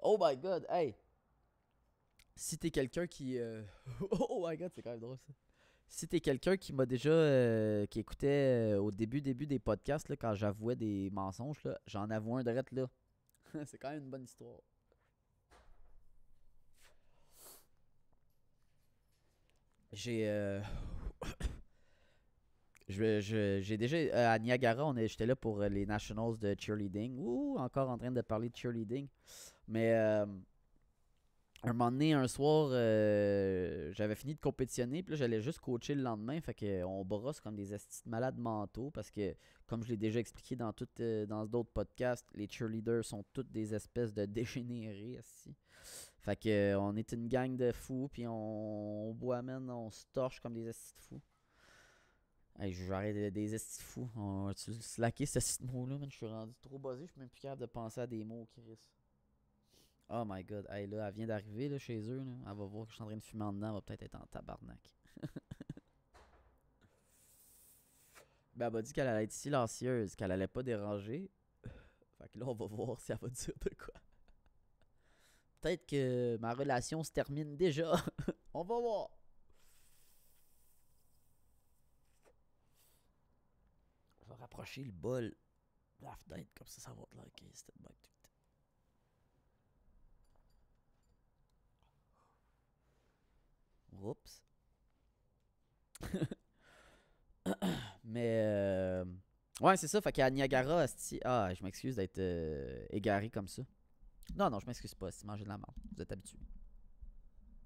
[0.02, 0.94] Oh my god, hey!
[2.36, 3.38] Si t'es quelqu'un qui.
[3.38, 3.62] euh,
[4.10, 5.32] oh my god, c'est quand même drôle ça.
[5.88, 7.10] Si t'es quelqu'un qui m'a déjà.
[7.10, 12.10] euh, qui écoutait euh, au début, début des podcasts, là, quand j'avouais des mensonges, j'en
[12.10, 12.86] avoue un direct là.
[13.66, 14.60] c'est quand même une bonne histoire.
[19.92, 20.28] J'ai.
[20.28, 20.60] euh,
[22.88, 23.96] J'ai déjà.
[23.96, 27.16] euh, à Niagara, on j'étais là pour les Nationals de cheerleading.
[27.18, 29.08] Ouh, encore en train de parler de cheerleading.
[29.68, 30.24] Mais.
[31.64, 35.60] Euh, un moment donné, un soir, euh, j'avais fini de compétitionner, puis là, j'allais juste
[35.60, 36.40] coacher le lendemain.
[36.40, 39.34] Fait que on brosse comme des astis de malades mentaux parce que,
[39.66, 43.50] comme je l'ai déjà expliqué dans tout, euh, dans d'autres podcasts, les cheerleaders sont toutes
[43.52, 45.20] des espèces de dégénérés.
[46.20, 50.04] Fait que, euh, on est une gang de fous, puis on, boit, man, on se
[50.12, 51.20] torche comme des astis fous.
[52.58, 54.10] Hey, arrêter des estis de fous.
[54.16, 56.10] On va tu slacker ce mot-là, man?
[56.10, 58.46] Je suis rendu trop buzzé, je suis même plus capable de penser à des mots,
[58.52, 58.78] Chris.
[60.14, 62.22] Oh my god, hey là, elle vient d'arriver chez eux.
[62.22, 62.32] Là.
[62.50, 64.02] Elle va voir que je suis en train de fumer en dedans, elle va peut-être
[64.02, 64.94] être en tabarnak.
[68.54, 71.30] ben, elle m'a dit qu'elle allait être silencieuse, qu'elle allait pas déranger.
[72.18, 73.94] Fait que là, on va voir si elle va dire de quoi.
[75.62, 77.92] Peut-être que ma relation se termine déjà.
[78.52, 79.08] on va voir.
[84.20, 85.34] Je vais rapprocher le bol
[86.00, 88.32] de la fenêtre, comme ça, ça va te liker cette bague tout le temps.
[94.02, 94.42] Oups.
[98.04, 99.04] Mais euh,
[99.60, 100.00] ouais, c'est ça.
[100.00, 100.86] Fait qu'à Niagara,
[101.24, 103.62] ah, je m'excuse d'être euh, égaré comme ça.
[104.36, 105.10] Non, non, je m'excuse pas.
[105.10, 106.38] Si manger de la merde, vous êtes habitué.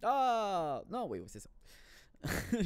[0.03, 1.51] Ah, non, oui, oui, c'est ça.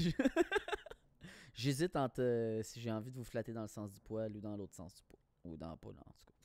[1.54, 4.40] J'hésite entre euh, si j'ai envie de vous flatter dans le sens du poil ou
[4.40, 5.20] dans l'autre sens du poil.
[5.44, 6.39] Ou dans pas là, en tout cas.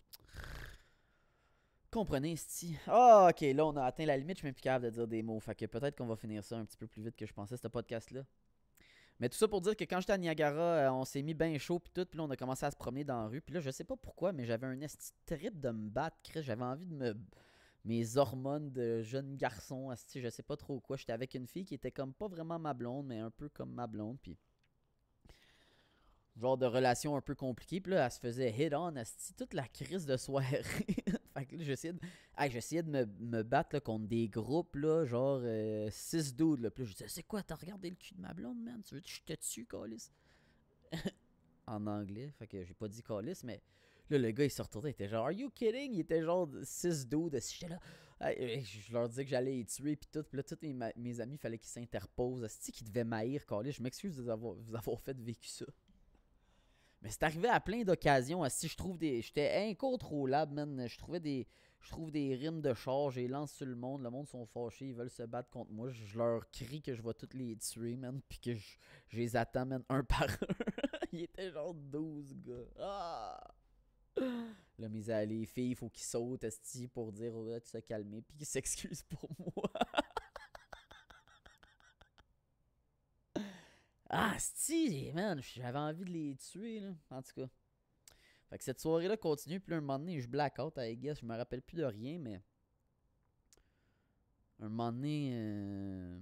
[1.95, 2.77] Comprenez, sti.
[2.88, 4.36] Ah, ok, là, on a atteint la limite.
[4.36, 5.39] Je suis même de dire des mots.
[5.39, 7.55] Fait que peut-être qu'on va finir ça un petit peu plus vite que je pensais,
[7.55, 8.25] ce podcast-là.
[9.21, 11.58] Mais tout ça pour dire que quand j'étais à Niagara, euh, on s'est mis bien
[11.58, 13.39] chaud puis tout, puis là on a commencé à se promener dans la rue.
[13.39, 16.43] Puis là, je sais pas pourquoi, mais j'avais un esti trip de me battre, Chris.
[16.43, 17.15] J'avais envie de me
[17.86, 20.97] mes hormones de jeune garçon, esti, je sais pas trop quoi.
[20.97, 23.71] J'étais avec une fille qui était comme pas vraiment ma blonde, mais un peu comme
[23.71, 24.38] ma blonde, puis
[26.36, 27.79] genre de relation un peu compliquée.
[27.79, 30.62] Puis là, elle se faisait hit on, esti, toute la crise de soirée.
[31.36, 31.63] fait que
[32.52, 35.41] j'essayais de, me, battre contre des groupes, là, genre
[35.91, 36.62] 6 dudes.
[36.62, 36.69] Là.
[36.78, 38.82] Je disais, c'est quoi, t'as regardé le cul de ma blonde, man?
[38.84, 40.12] Tu veux que je te tue, Calis?
[41.67, 43.62] en anglais, fait que j'ai pas dit Calis, mais
[44.10, 45.93] là, le gars, il se retournait, il était genre, Are you kidding?
[45.93, 47.38] Il était genre 6 dudes.
[47.41, 47.80] J'étais là,
[48.21, 50.24] hey, je leur disais que j'allais les tuer, puis tout.
[50.24, 52.48] Puis là, tous mes amis, il fallait qu'ils s'interposent.
[52.48, 53.74] C'est qu'ils devaient m'haïr, Calis.
[53.74, 55.65] Je m'excuse de vous avoir, vous avoir fait vécu ça.
[57.01, 58.47] Mais c'est arrivé à plein d'occasions.
[58.49, 59.21] Si je trouve des.
[59.21, 60.88] J'étais incontrôlable, man.
[60.88, 61.47] Je trouvais des.
[61.86, 64.47] Je trouve des rimes de char, je les lance sur le monde, le monde sont
[64.47, 65.88] fâchés, ils veulent se battre contre moi.
[65.91, 68.77] Je leur crie que je vais toutes les tuer, man, puis que je,
[69.15, 70.55] les attends, man, un par un.
[71.12, 72.65] Il était genre 12 gars.
[72.79, 73.55] Ah!
[74.79, 78.23] Là, mes les filles, il faut qu'ils sautent, esti, pour dire, oh, tu te calmer,
[78.23, 79.71] puis qu'ils s'excusent pour moi.
[84.17, 87.49] Ah, si, man, j'avais envie de les tuer, là, en tout cas.
[88.49, 91.25] Fait que cette soirée-là continue, puis là, un moment donné, je blackout, I guess, je
[91.25, 92.41] me rappelle plus de rien, mais...
[94.60, 95.32] Un moment donné...
[95.34, 96.19] euh,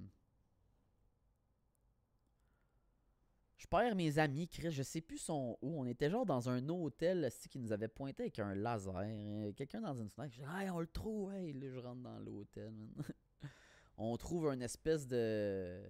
[3.57, 5.79] Je perds mes amis, Chris, je sais plus son où.
[5.79, 8.93] On était genre dans un hôtel qui nous avait pointé avec un laser.
[8.97, 10.33] euh, Quelqu'un dans une fenêtre.
[10.35, 11.31] Je dis, hey, on le trouve.
[11.33, 12.71] Hey, là, je rentre dans l'hôtel.
[12.71, 12.93] man.
[13.97, 15.81] on trouve une espèce de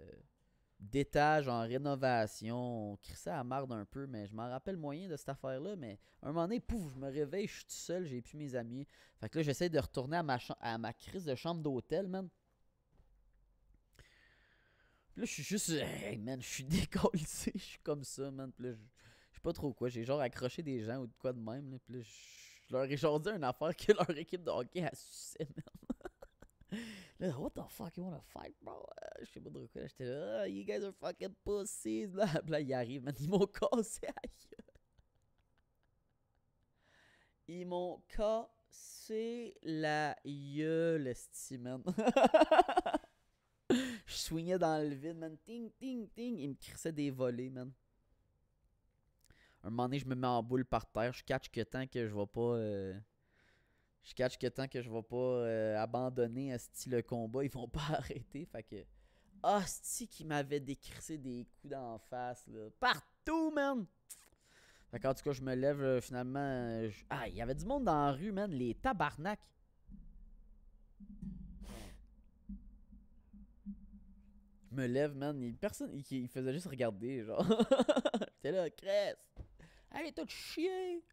[0.92, 2.92] d'étage en rénovation.
[2.92, 5.76] On crissait à marde un peu, mais je m'en rappelle moyen de cette affaire-là.
[5.76, 8.56] Mais un moment donné, pouf, je me réveille, je suis tout seul, j'ai plus mes
[8.56, 8.88] amis.
[9.20, 12.30] Fait que là, j'essaie de retourner à ma, à ma crise de chambre d'hôtel, man.
[15.14, 15.70] Puis là, je suis juste.
[15.70, 18.52] Hey, man, je suis décollé, je suis comme ça, man.
[18.52, 19.90] Puis là, je sais pas trop quoi.
[19.90, 21.78] J'ai genre accroché des gens ou de quoi de même, là.
[21.86, 22.44] Puis là, je
[22.74, 25.64] je leur ai genre dit une affaire que leur équipe de hockey a sucé, man.
[27.20, 28.86] Là, what the fuck, you wanna fight, bro?
[29.22, 29.86] Je sais pas trop quoi.
[29.88, 32.08] J'étais là, Ah, you guys are fucking pussies.
[32.08, 33.16] Puis là ils arrivent, man.
[33.20, 34.08] Ils m'ont cassé.
[37.48, 41.14] Ils m'ont cassé la gueule,
[41.60, 41.84] man.
[44.06, 45.38] Je swingais dans le vide, man.
[45.46, 46.38] Ting, ting, ting.
[46.40, 47.72] Ils me crissaient des volets, man.
[49.64, 51.14] Un moment donné, je me mets en boule par terre.
[51.14, 52.42] Je catch que tant que je vais pas.
[52.58, 53.00] euh,
[54.04, 57.68] Je catch que tant que je vais pas euh, abandonner esti, le combat, ils vont
[57.70, 58.46] pas arrêter.
[58.46, 58.86] Fait que.
[59.42, 62.70] Asti qui m'avait décrissé des coups d'en face, là.
[62.80, 63.86] Partout, man!
[64.92, 66.88] Fait qu'en tout cas, je me lève euh, finalement.
[67.10, 68.52] Ah, il y avait du monde dans la rue, man.
[68.52, 69.40] Les tabarnak.
[74.70, 75.42] Je me lève, man.
[75.42, 75.92] Il, personne.
[75.94, 77.46] Il, il faisait juste regarder, genre.
[78.36, 79.18] J'étais là, cresse.
[79.92, 81.04] Allez, tout chier!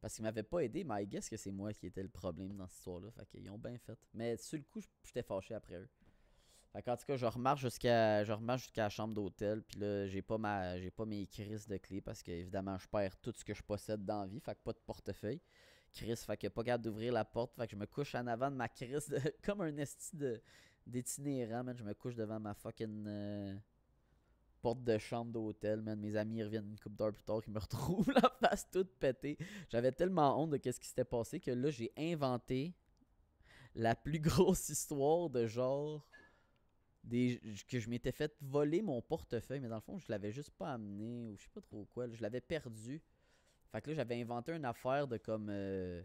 [0.00, 2.56] Parce qu'il m'avait pas aidé, mais I guess que c'est moi qui étais le problème
[2.56, 3.10] dans cette histoire-là.
[3.10, 3.98] Fait qu'ils ont bien fait.
[4.14, 5.88] Mais sur le coup, j'étais fâché après eux.
[6.72, 9.62] Fait qu'en tout cas, je remarche jusqu'à la chambre d'hôtel.
[9.62, 13.32] Puis là, j'ai pas pas mes crises de clés parce que évidemment je perds tout
[13.32, 14.40] ce que je possède dans la vie.
[14.40, 15.40] Fait que pas de portefeuille.
[15.92, 17.54] Chris, fait que pas capable d'ouvrir la porte.
[17.56, 20.16] Fait que je me couche en avant de ma crise de- comme un esti
[20.86, 21.64] d'itinérant.
[21.74, 23.56] Je me couche devant ma fucking euh,
[24.60, 25.98] porte de chambre d'hôtel, man.
[25.98, 29.38] Mes amis reviennent une couple d'heures plus tard, ils me retrouvent la face toute pétée.
[29.68, 32.74] J'avais tellement honte de qu'est-ce qui s'était passé que là, j'ai inventé
[33.74, 36.06] la plus grosse histoire de genre
[37.04, 40.50] des que je m'étais fait voler mon portefeuille, mais dans le fond, je l'avais juste
[40.50, 43.02] pas amené ou je sais pas trop quoi, je l'avais perdu.
[43.72, 46.02] Fait que là, j'avais inventé une affaire de comme euh,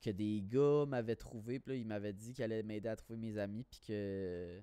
[0.00, 3.18] que des gars m'avaient trouvé, puis là, ils m'avaient dit qu'ils allaient m'aider à trouver
[3.18, 4.62] mes amis, puis que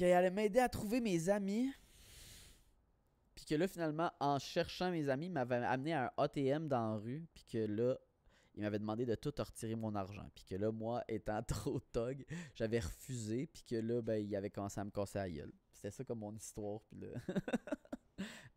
[0.00, 1.70] qui allait m'aider à trouver mes amis.
[3.34, 6.92] Puis que là, finalement, en cherchant mes amis, il m'avait amené à un ATM dans
[6.92, 7.26] la rue.
[7.34, 7.98] Puis que là,
[8.54, 10.26] il m'avait demandé de tout retirer mon argent.
[10.34, 13.46] Puis que là, moi, étant trop tog, j'avais refusé.
[13.52, 15.52] Puis que là, ben, il avait commencé à me casser la gueule.
[15.74, 16.80] C'était ça comme mon histoire.
[16.88, 17.08] Puis là.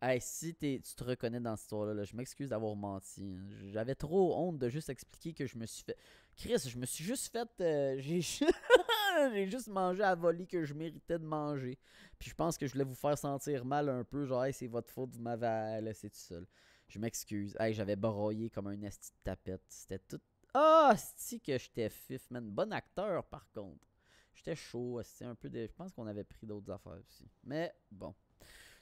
[0.00, 3.34] hey, si t'es- tu te reconnais dans cette histoire-là, là, je m'excuse d'avoir menti.
[3.38, 3.46] hein.
[3.70, 5.98] J'avais trop honte de juste expliquer que je me suis fait.
[6.38, 7.48] Chris, je me suis juste fait.
[7.60, 8.22] euh, j'ai
[9.32, 11.78] j'ai juste mangé à voler que je méritais de manger.
[12.18, 14.24] Puis je pense que je voulais vous faire sentir mal un peu.
[14.24, 16.46] Genre, hey, c'est votre faute, vous m'avez laissé tout seul.
[16.88, 17.56] Je m'excuse.
[17.58, 19.64] Hey, j'avais broyé comme un esti de tapette.
[19.68, 20.20] C'était tout.
[20.52, 22.48] Ah, esti que j'étais fif, man.
[22.48, 23.86] Bon acteur, par contre.
[24.34, 25.66] J'étais chaud, c'était un peu de.
[25.66, 27.28] Je pense qu'on avait pris d'autres affaires aussi.
[27.44, 28.14] Mais bon.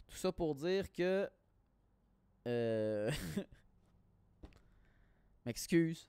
[0.07, 1.29] Tout ça pour dire que.
[2.47, 3.11] Euh.
[5.47, 6.09] M'excuse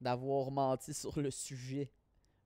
[0.00, 1.90] d'avoir menti sur le sujet.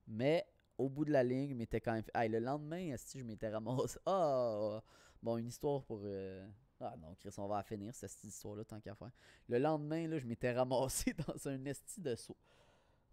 [0.07, 0.45] Mais
[0.77, 2.03] au bout de la ligne, je m'étais quand même.
[2.31, 3.99] Le lendemain, esti, je m'étais ramassé.
[4.05, 4.81] Ah!
[5.21, 6.01] Bon, une histoire pour.
[6.03, 6.45] euh,
[6.79, 9.11] Ah non, Chris, on va finir, cette histoire-là, tant qu'à faire.
[9.47, 12.37] Le lendemain, là, je m'étais ramassé dans un esti de saut.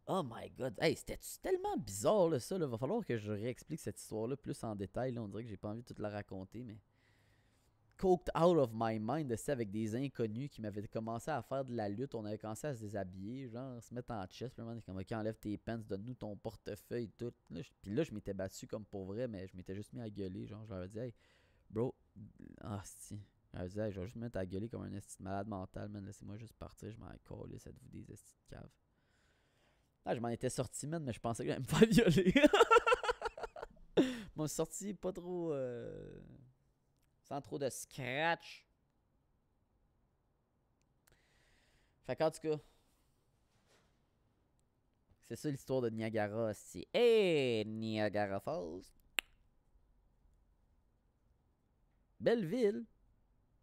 [0.07, 0.75] Oh my god.
[0.81, 2.59] Hey, c'était tellement bizarre, là, ça.
[2.59, 2.67] Là?
[2.67, 5.13] Va falloir que je réexplique cette histoire-là plus en détail.
[5.13, 5.23] Là.
[5.23, 6.79] On dirait que j'ai pas envie de toute la raconter, mais.
[8.01, 11.75] Coked out of my mind, c'est avec des inconnus qui m'avaient commencé à faire de
[11.75, 12.15] la lutte.
[12.15, 14.55] On avait commencé à se déshabiller, genre se mettre en chest.
[14.55, 17.31] Puis, comme, ok, enlève tes pants, donne-nous ton portefeuille, tout.
[17.51, 20.09] Là, puis là, je m'étais battu comme pour vrai, mais je m'étais juste mis à
[20.09, 20.47] gueuler.
[20.47, 21.15] Genre, je leur ai dit, hey,
[21.69, 21.95] bro,
[22.63, 23.21] ah, si.
[23.53, 25.19] Je leur ai dit, hey, je vais juste me mettre à gueuler comme un esti
[25.19, 26.07] de malade mental, man.
[26.07, 28.71] Laissez-moi juste partir, je m'en coller, êtes-vous des estis de cave.
[30.07, 32.33] Ah, je m'en étais sorti, man, mais je pensais que j'allais me faire violer.
[34.37, 35.53] M'en suis sorti pas trop.
[35.53, 36.19] euh,
[37.31, 38.67] sans trop de scratch.
[42.05, 42.59] Fait qu'en tout cas.
[45.29, 46.53] C'est ça l'histoire de Niagara.
[46.55, 46.89] C'est.
[46.93, 48.83] Hey, Niagara Falls.
[52.19, 52.85] Belle ville.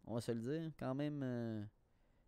[0.06, 0.72] On va se le dire.
[0.78, 1.20] Quand même.
[1.22, 1.62] euh,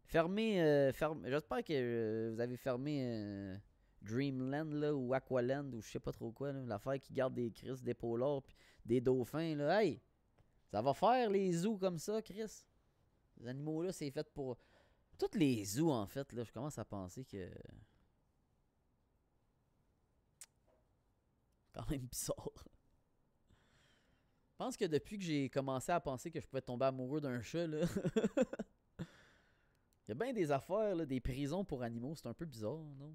[0.05, 0.61] fermé.
[0.62, 3.01] euh, ferm- J'espère que euh, vous avez fermé.
[3.03, 3.57] euh,
[4.03, 7.82] Dreamland là, ou Aqualand ou je sais pas trop quoi l'affaire qui garde des crises
[7.82, 8.55] d'épaulards puis
[8.86, 10.01] des dauphins là hey
[10.70, 12.64] ça va faire les zoos comme ça Chris.
[13.38, 14.58] Les animaux là c'est fait pour
[15.18, 16.44] toutes les zoos en fait là.
[16.44, 17.50] Je commence à penser que
[21.72, 22.50] quand même bizarre.
[24.52, 27.40] Je pense que depuis que j'ai commencé à penser que je pouvais tomber amoureux d'un
[27.40, 28.44] chat là il
[30.08, 32.80] Il y a bien des affaires, là, des prisons pour animaux, c'est un peu bizarre,
[32.98, 33.14] non?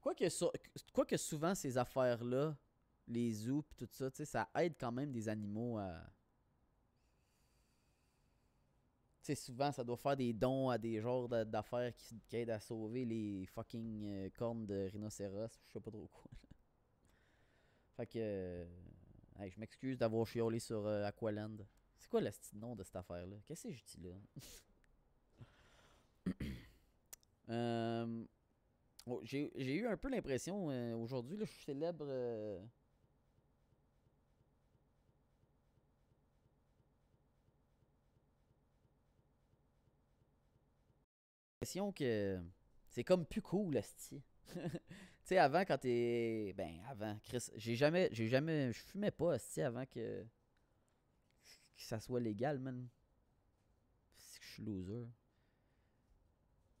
[0.00, 0.52] Quoique, so-
[0.92, 2.54] quoique souvent, ces affaires-là,
[3.08, 6.02] les zoos pis tout ça, tu sais, ça aide quand même des animaux à.
[9.22, 12.50] Tu sais, souvent, ça doit faire des dons à des genres d'a- d'affaires qui, aident
[12.50, 16.30] à sauver les fucking euh, cornes de rhinocéros, je sais pas trop quoi.
[17.96, 18.18] Fait que.
[18.18, 18.66] euh,
[19.40, 21.56] je m'excuse d'avoir chiolé sur euh, Aqualand.
[21.98, 23.36] C'est quoi le nom de cette affaire-là?
[23.46, 24.14] Qu'est-ce que je dis là?
[29.06, 30.66] Oh, J'ai eu un peu l'impression
[31.02, 32.06] aujourd'hui, je célèbre.
[41.94, 42.40] Que
[42.88, 44.22] c'est comme plus cool, esti.
[44.54, 44.60] tu
[45.24, 46.54] sais, avant, quand t'es.
[46.56, 48.08] Ben, avant, Chris, j'ai jamais.
[48.12, 48.72] J'ai jamais.
[48.72, 50.22] Je fumais pas, esti, avant que.
[50.22, 50.28] que
[51.76, 52.88] ça soit légal, man.
[54.40, 55.08] Je suis loser.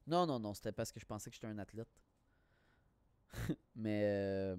[0.06, 1.88] Non, non, non, c'était parce que je pensais que j'étais un athlète.
[3.74, 4.02] Mais.
[4.04, 4.56] euh,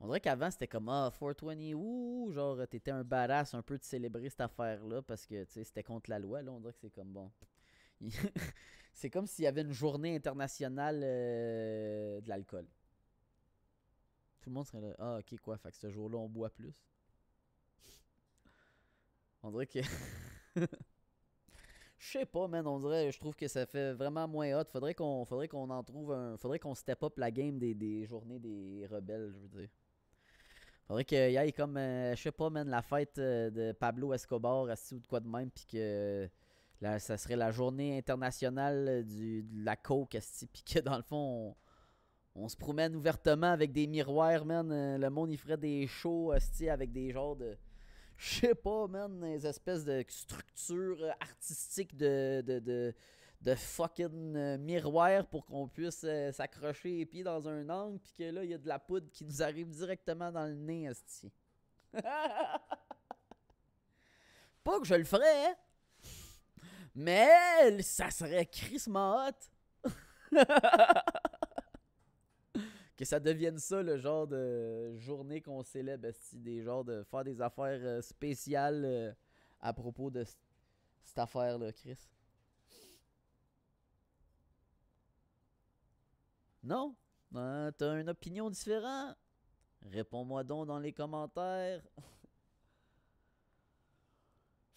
[0.00, 3.84] on dirait qu'avant, c'était comme Ah, 420, ouh, genre, t'étais un badass un peu de
[3.84, 6.40] célébrer cette affaire-là parce que, tu sais, c'était contre la loi.
[6.40, 7.30] Là, on dirait que c'est comme bon.
[8.92, 12.66] c'est comme s'il y avait une journée internationale euh, de l'alcool.
[14.40, 14.94] Tout le monde serait là.
[14.98, 15.58] Ah, ok, quoi.
[15.58, 16.74] Fait que ce jour-là, on boit plus.
[19.42, 19.80] On dirait que.
[21.98, 22.66] Je sais pas, man.
[22.66, 24.64] On dirait, je trouve que ça fait vraiment moins hot.
[24.72, 26.38] Faudrait qu'on faudrait qu'on en trouve un.
[26.38, 29.68] Faudrait qu'on step up la game des, des journées des rebelles, je veux dire.
[30.86, 34.12] Faudrait qu'il y ait comme, euh, je sais pas, man, la fête euh, de Pablo
[34.12, 36.28] Escobar, assis ou de quoi de même, puis que
[36.80, 40.16] là, ça serait la journée internationale euh, du, de la coke,
[40.52, 41.54] puis que dans le fond,
[42.34, 44.70] on, se promène ouvertement avec des miroirs, man.
[44.72, 47.56] euh, le monde, il ferait des shows, esti, avec des genres de.
[48.16, 52.94] Je sais pas, man, des espèces de structures euh, artistiques de, de, de,
[53.40, 58.44] de fucking miroirs pour qu'on puisse s'accrocher les pieds dans un angle, puis que là,
[58.44, 61.32] il y a de la poudre qui nous arrive directement dans le nez, esti.
[64.62, 65.54] pas que je le ferais, hein,
[66.94, 69.90] mais ça serait crissement hot.
[72.96, 77.40] que ça devienne ça, le genre de journée qu'on célèbre, des genres de faire des
[77.40, 79.12] affaires euh, spéciales euh,
[79.60, 81.98] à propos de cette affaire-là, Chris.
[86.62, 86.94] Non?
[87.34, 89.16] Hein, T'as une opinion différente?
[89.82, 91.82] Réponds-moi donc dans les commentaires.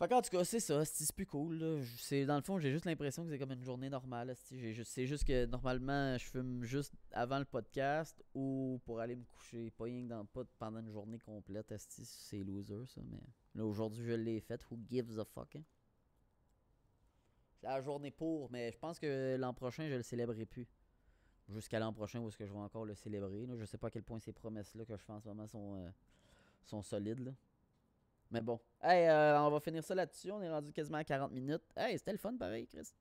[0.03, 1.59] Fait qu'en tout cas, c'est ça, c'est plus cool.
[1.59, 4.35] dans le fond, j'ai juste l'impression que c'est comme une journée normale.
[4.35, 9.71] C'est juste que normalement, je fume juste avant le podcast ou pour aller me coucher.
[9.71, 11.73] Pas rien que dans, pas pendant une journée complète.
[11.77, 12.99] C'est loser, ça.
[13.09, 13.21] Mais
[13.55, 14.61] là, aujourd'hui, je l'ai fait.
[14.69, 15.55] Who gives a fuck?
[15.55, 15.63] hein?
[17.61, 20.67] C'est la journée pour, mais je pense que l'an prochain, je le célébrerai plus.
[21.47, 23.45] Jusqu'à l'an prochain, où est-ce que je vais encore le célébrer.
[23.45, 23.55] Là.
[23.57, 25.75] Je sais pas à quel point ces promesses-là que je fais en ce moment sont,
[25.77, 25.89] euh,
[26.65, 27.33] sont solides.
[28.33, 28.59] Mais bon.
[28.81, 30.31] Hey, euh, on va finir ça là-dessus.
[30.31, 31.61] On est rendu quasiment à 40 minutes.
[31.77, 32.91] Hey, c'était le fun pareil, Chris.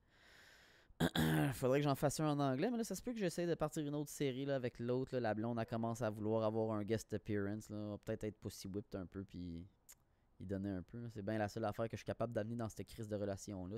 [1.55, 3.55] Faudrait que j'en fasse un en anglais, mais là, ça se peut que j'essaie de
[3.55, 5.17] partir une autre série là, avec l'autre.
[5.17, 7.67] La blonde, elle commence à vouloir avoir un guest appearance.
[7.69, 7.77] Là.
[7.77, 9.65] On va peut-être être pussy whipped un peu, puis
[10.39, 11.09] y donner un peu.
[11.09, 13.77] C'est bien la seule affaire que je suis capable d'amener dans cette crise de relation-là.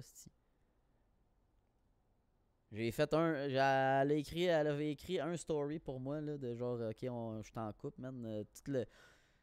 [2.73, 3.33] J'ai fait un.
[3.33, 7.51] Elle, a écrit, elle avait écrit un story pour moi, là, de genre, ok, je
[7.53, 8.25] t'en coupe, man.
[8.25, 8.85] euh, tout le,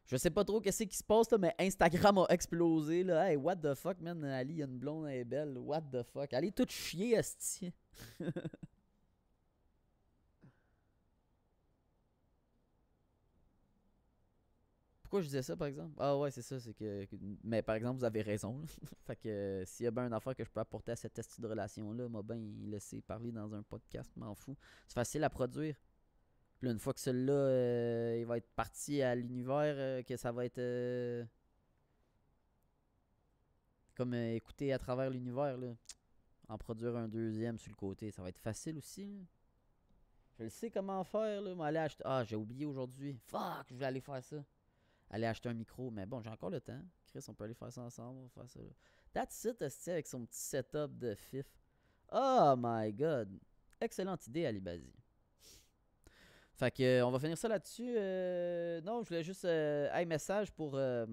[0.07, 3.05] je sais pas trop qu'est-ce qui se passe, là, mais Instagram a explosé.
[3.05, 3.30] Là.
[3.30, 4.22] Hey, what the fuck, man?
[4.24, 5.59] Ali, y a une blonde, elle est belle.
[5.59, 6.32] What the fuck?
[6.32, 7.72] Est toute chier, esti.
[15.12, 15.92] Pourquoi je disais ça, par exemple?
[15.98, 17.07] Ah ouais, c'est ça, c'est que...
[17.44, 18.59] Mais par exemple, vous avez raison.
[18.59, 18.66] là.
[19.07, 21.18] fait que euh, s'il y a bien une affaire que je peux apporter à cette
[21.18, 24.57] esti de relation-là, moi ben laisser parler dans un podcast, m'en fous.
[24.88, 25.76] C'est facile à produire.
[26.62, 30.30] Là, une fois que celui-là, euh, il va être parti à l'univers, euh, que ça
[30.30, 30.58] va être...
[30.58, 31.24] euh,
[33.96, 35.74] comme écouter à travers l'univers, là.
[36.48, 39.26] En produire un deuxième sur le côté, ça va être facile aussi.
[40.38, 41.54] Je le sais comment faire, là.
[41.54, 42.02] Moi, aller acheter...
[42.06, 43.18] Ah, j'ai oublié aujourd'hui.
[43.26, 44.44] Fuck, je vais aller faire ça.
[45.10, 45.90] Aller acheter un micro.
[45.90, 46.80] Mais bon, j'ai encore le temps.
[47.06, 48.18] Chris, on peut aller faire ça ensemble.
[48.18, 48.70] On va faire ça, là.
[49.12, 51.46] That's it, avec son petit setup de FIF.
[52.10, 53.38] Oh my god.
[53.80, 55.01] Excellente idée, Ali Bazi.
[56.62, 57.92] Fait que, euh, on va finir ça là-dessus.
[57.96, 59.44] Euh, non, je voulais juste.
[59.44, 60.76] Euh, hey, message pour.
[60.76, 61.06] euh,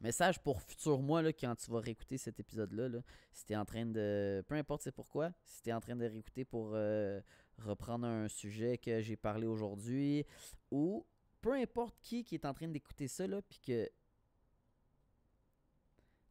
[0.00, 2.88] message pour futur moi, là, quand tu vas réécouter cet épisode-là.
[2.88, 3.00] Là,
[3.30, 4.42] si t'es en train de.
[4.48, 5.32] Peu importe c'est pourquoi.
[5.44, 6.70] Si t'es en train de réécouter pour
[7.58, 10.24] reprendre un sujet que j'ai parlé aujourd'hui.
[10.70, 11.04] Ou
[11.42, 13.90] peu importe qui qui est en train d'écouter ça, là, puis que.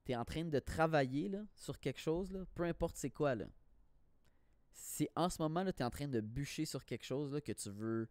[0.05, 3.45] t'es en train de travailler là, sur quelque chose, là, peu importe c'est quoi, là.
[4.73, 7.51] Si en ce moment, là, t'es en train de bûcher sur quelque chose là, que
[7.51, 8.09] tu veux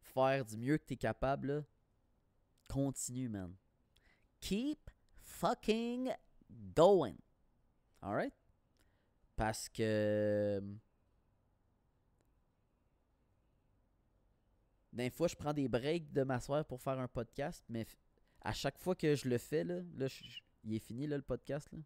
[0.00, 1.62] faire du mieux que t'es capable, là,
[2.68, 3.54] continue, man.
[4.40, 6.12] Keep fucking
[6.74, 7.16] going.
[8.00, 8.34] Alright?
[9.36, 10.62] Parce que.
[14.92, 17.84] Des fois, je prends des breaks de m'asseoir pour faire un podcast, mais
[18.42, 20.06] à chaque fois que je le fais, là, là
[20.62, 21.68] il est fini là, le podcast.
[21.72, 21.78] Là.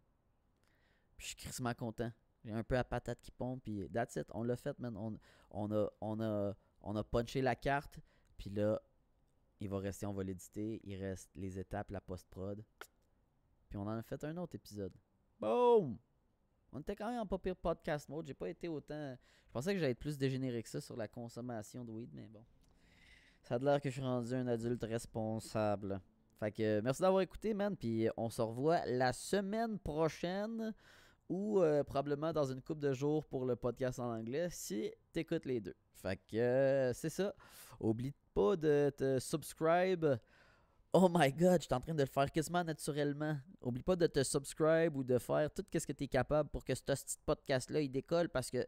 [1.17, 2.11] Puis je suis crissement content.
[2.43, 4.27] J'ai un peu la patate qui pompe, puis that's it.
[4.31, 4.95] On l'a fait, man.
[4.95, 5.17] On,
[5.51, 7.99] on, a, on, a, on a punché la carte,
[8.37, 8.81] puis là,
[9.59, 10.79] il va rester, on va l'éditer.
[10.83, 12.63] Il reste les étapes, la post-prod.
[13.67, 14.93] Puis on en a fait un autre épisode.
[15.39, 15.97] Boom!
[16.71, 18.27] On était quand même en pas pire podcast mode.
[18.27, 19.17] J'ai pas été autant.
[19.47, 22.27] Je pensais que j'allais être plus dégénéré que ça sur la consommation de weed, mais
[22.27, 22.45] bon.
[23.41, 25.99] Ça a l'air que je suis rendu un adulte responsable.
[26.39, 27.75] Fait que merci d'avoir écouté, man.
[27.75, 30.73] Puis on se revoit la semaine prochaine
[31.29, 35.45] ou euh, probablement dans une couple de jours pour le podcast en anglais si t'écoutes
[35.45, 35.75] les deux.
[35.93, 37.33] Fait que euh, c'est ça.
[37.79, 40.17] Oublie pas de te subscribe.
[40.91, 43.37] Oh my god, je suis en train de le faire quasiment naturellement.
[43.61, 46.65] Oublie pas de te subscribe ou de faire tout ce que tu es capable pour
[46.65, 48.65] que ce petit podcast-là il décolle parce que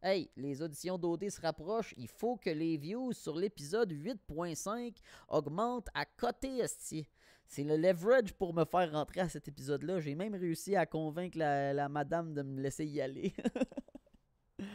[0.00, 1.92] Hey, les auditions d'OD se rapprochent.
[1.96, 4.94] Il faut que les views sur l'épisode 8.5
[5.28, 7.08] augmentent à côté, esti.
[7.48, 10.00] C'est le leverage pour me faire rentrer à cet épisode-là.
[10.00, 13.34] J'ai même réussi à convaincre la, madame de me laisser y aller.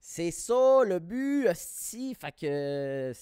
[0.00, 2.16] C'est ça le but, esti.
[2.16, 3.12] Fait que.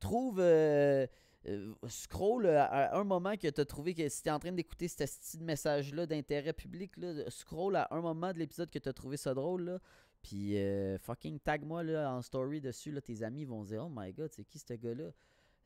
[0.00, 0.40] Trouve.
[0.40, 1.06] euh,
[1.46, 4.52] euh, scroll euh, à un moment que tu as trouvé que si tu en train
[4.52, 8.88] d'écouter ce petit message-là d'intérêt public, là, scroll à un moment de l'épisode que tu
[8.88, 9.64] as trouvé ça drôle.
[9.64, 9.78] Là,
[10.22, 10.56] puis
[11.00, 12.92] fucking tag-moi là, en story dessus.
[12.92, 15.12] Là, tes amis vont dire Oh my god, c'est qui ce gars-là?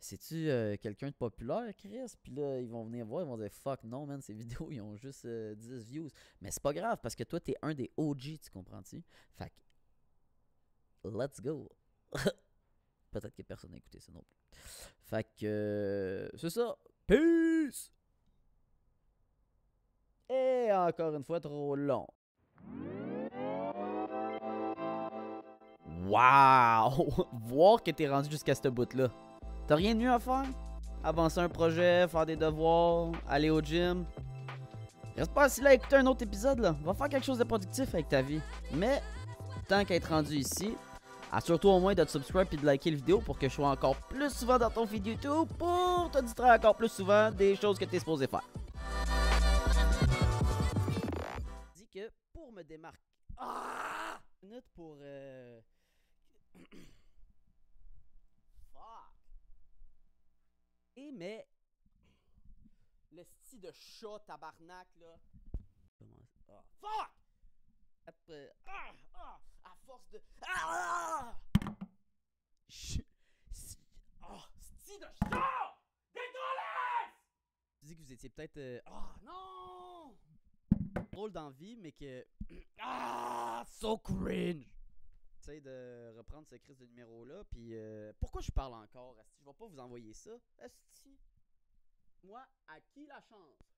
[0.03, 2.17] C'est-tu euh, quelqu'un de populaire, Chris?
[2.21, 4.81] Puis là, ils vont venir voir, ils vont dire Fuck, non, man, ces vidéos, ils
[4.81, 6.09] ont juste euh, 10 views.
[6.41, 9.01] Mais c'est pas grave parce que toi, t'es un des OG, tu comprends-tu?
[9.35, 11.71] Fait que, let's go.
[13.13, 14.61] Peut-être que personne n'a écouté ça non plus.
[15.05, 16.77] Fait que, euh, c'est ça.
[17.07, 17.93] Peace
[20.29, 22.09] Et encore une fois, trop long.
[26.09, 27.29] Wow!
[27.45, 29.13] Voir que t'es rendu jusqu'à ce bout-là.
[29.67, 30.45] T'as rien de mieux à faire?
[31.05, 34.05] Avancer un projet, faire des devoirs, aller au gym?
[35.17, 36.75] Reste pas assis là à écouter un autre épisode là.
[36.83, 38.41] Va faire quelque chose de productif avec ta vie.
[38.73, 39.03] Mais,
[39.69, 40.75] tant qu'à être rendu ici,
[41.31, 43.69] assure-toi au moins de te subscribe et de liker la vidéo pour que je sois
[43.69, 47.79] encore plus souvent dans ton feed YouTube pour te distraire encore plus souvent des choses
[47.79, 48.49] que t'es supposé faire.
[51.75, 52.99] Dis que pour me démarquer.
[53.37, 54.21] Ah!
[54.43, 54.97] Une minute pour.
[55.01, 55.61] Euh...
[58.73, 59.13] Fuck!
[60.97, 61.47] Et mais.
[63.11, 65.17] Le style de chat tabarnak là.
[65.99, 66.29] Comment.
[66.49, 67.11] Ah, fuck!
[68.09, 68.93] Hop, euh, Ah!
[69.15, 69.41] Ah!
[69.65, 70.21] À force de.
[70.43, 71.39] Ah!
[72.69, 73.05] Si-
[74.23, 74.49] Ah!
[74.59, 75.79] Style de chat!
[76.15, 77.15] Dégueulasse!
[77.81, 78.57] Tu dis que vous étiez peut-être.
[78.57, 80.17] euh, Ah non!
[81.13, 82.27] Drôle d'envie, mais que.
[82.81, 83.65] Ah!
[83.67, 84.67] So cringe!
[85.43, 89.19] J'essaie de reprendre ce crise de numéro-là, puis euh, pourquoi je parle encore?
[89.19, 89.41] Asti?
[89.41, 90.31] Je vais pas vous envoyer ça.
[90.61, 91.19] Asti.
[92.23, 93.72] Moi, à qui la chance?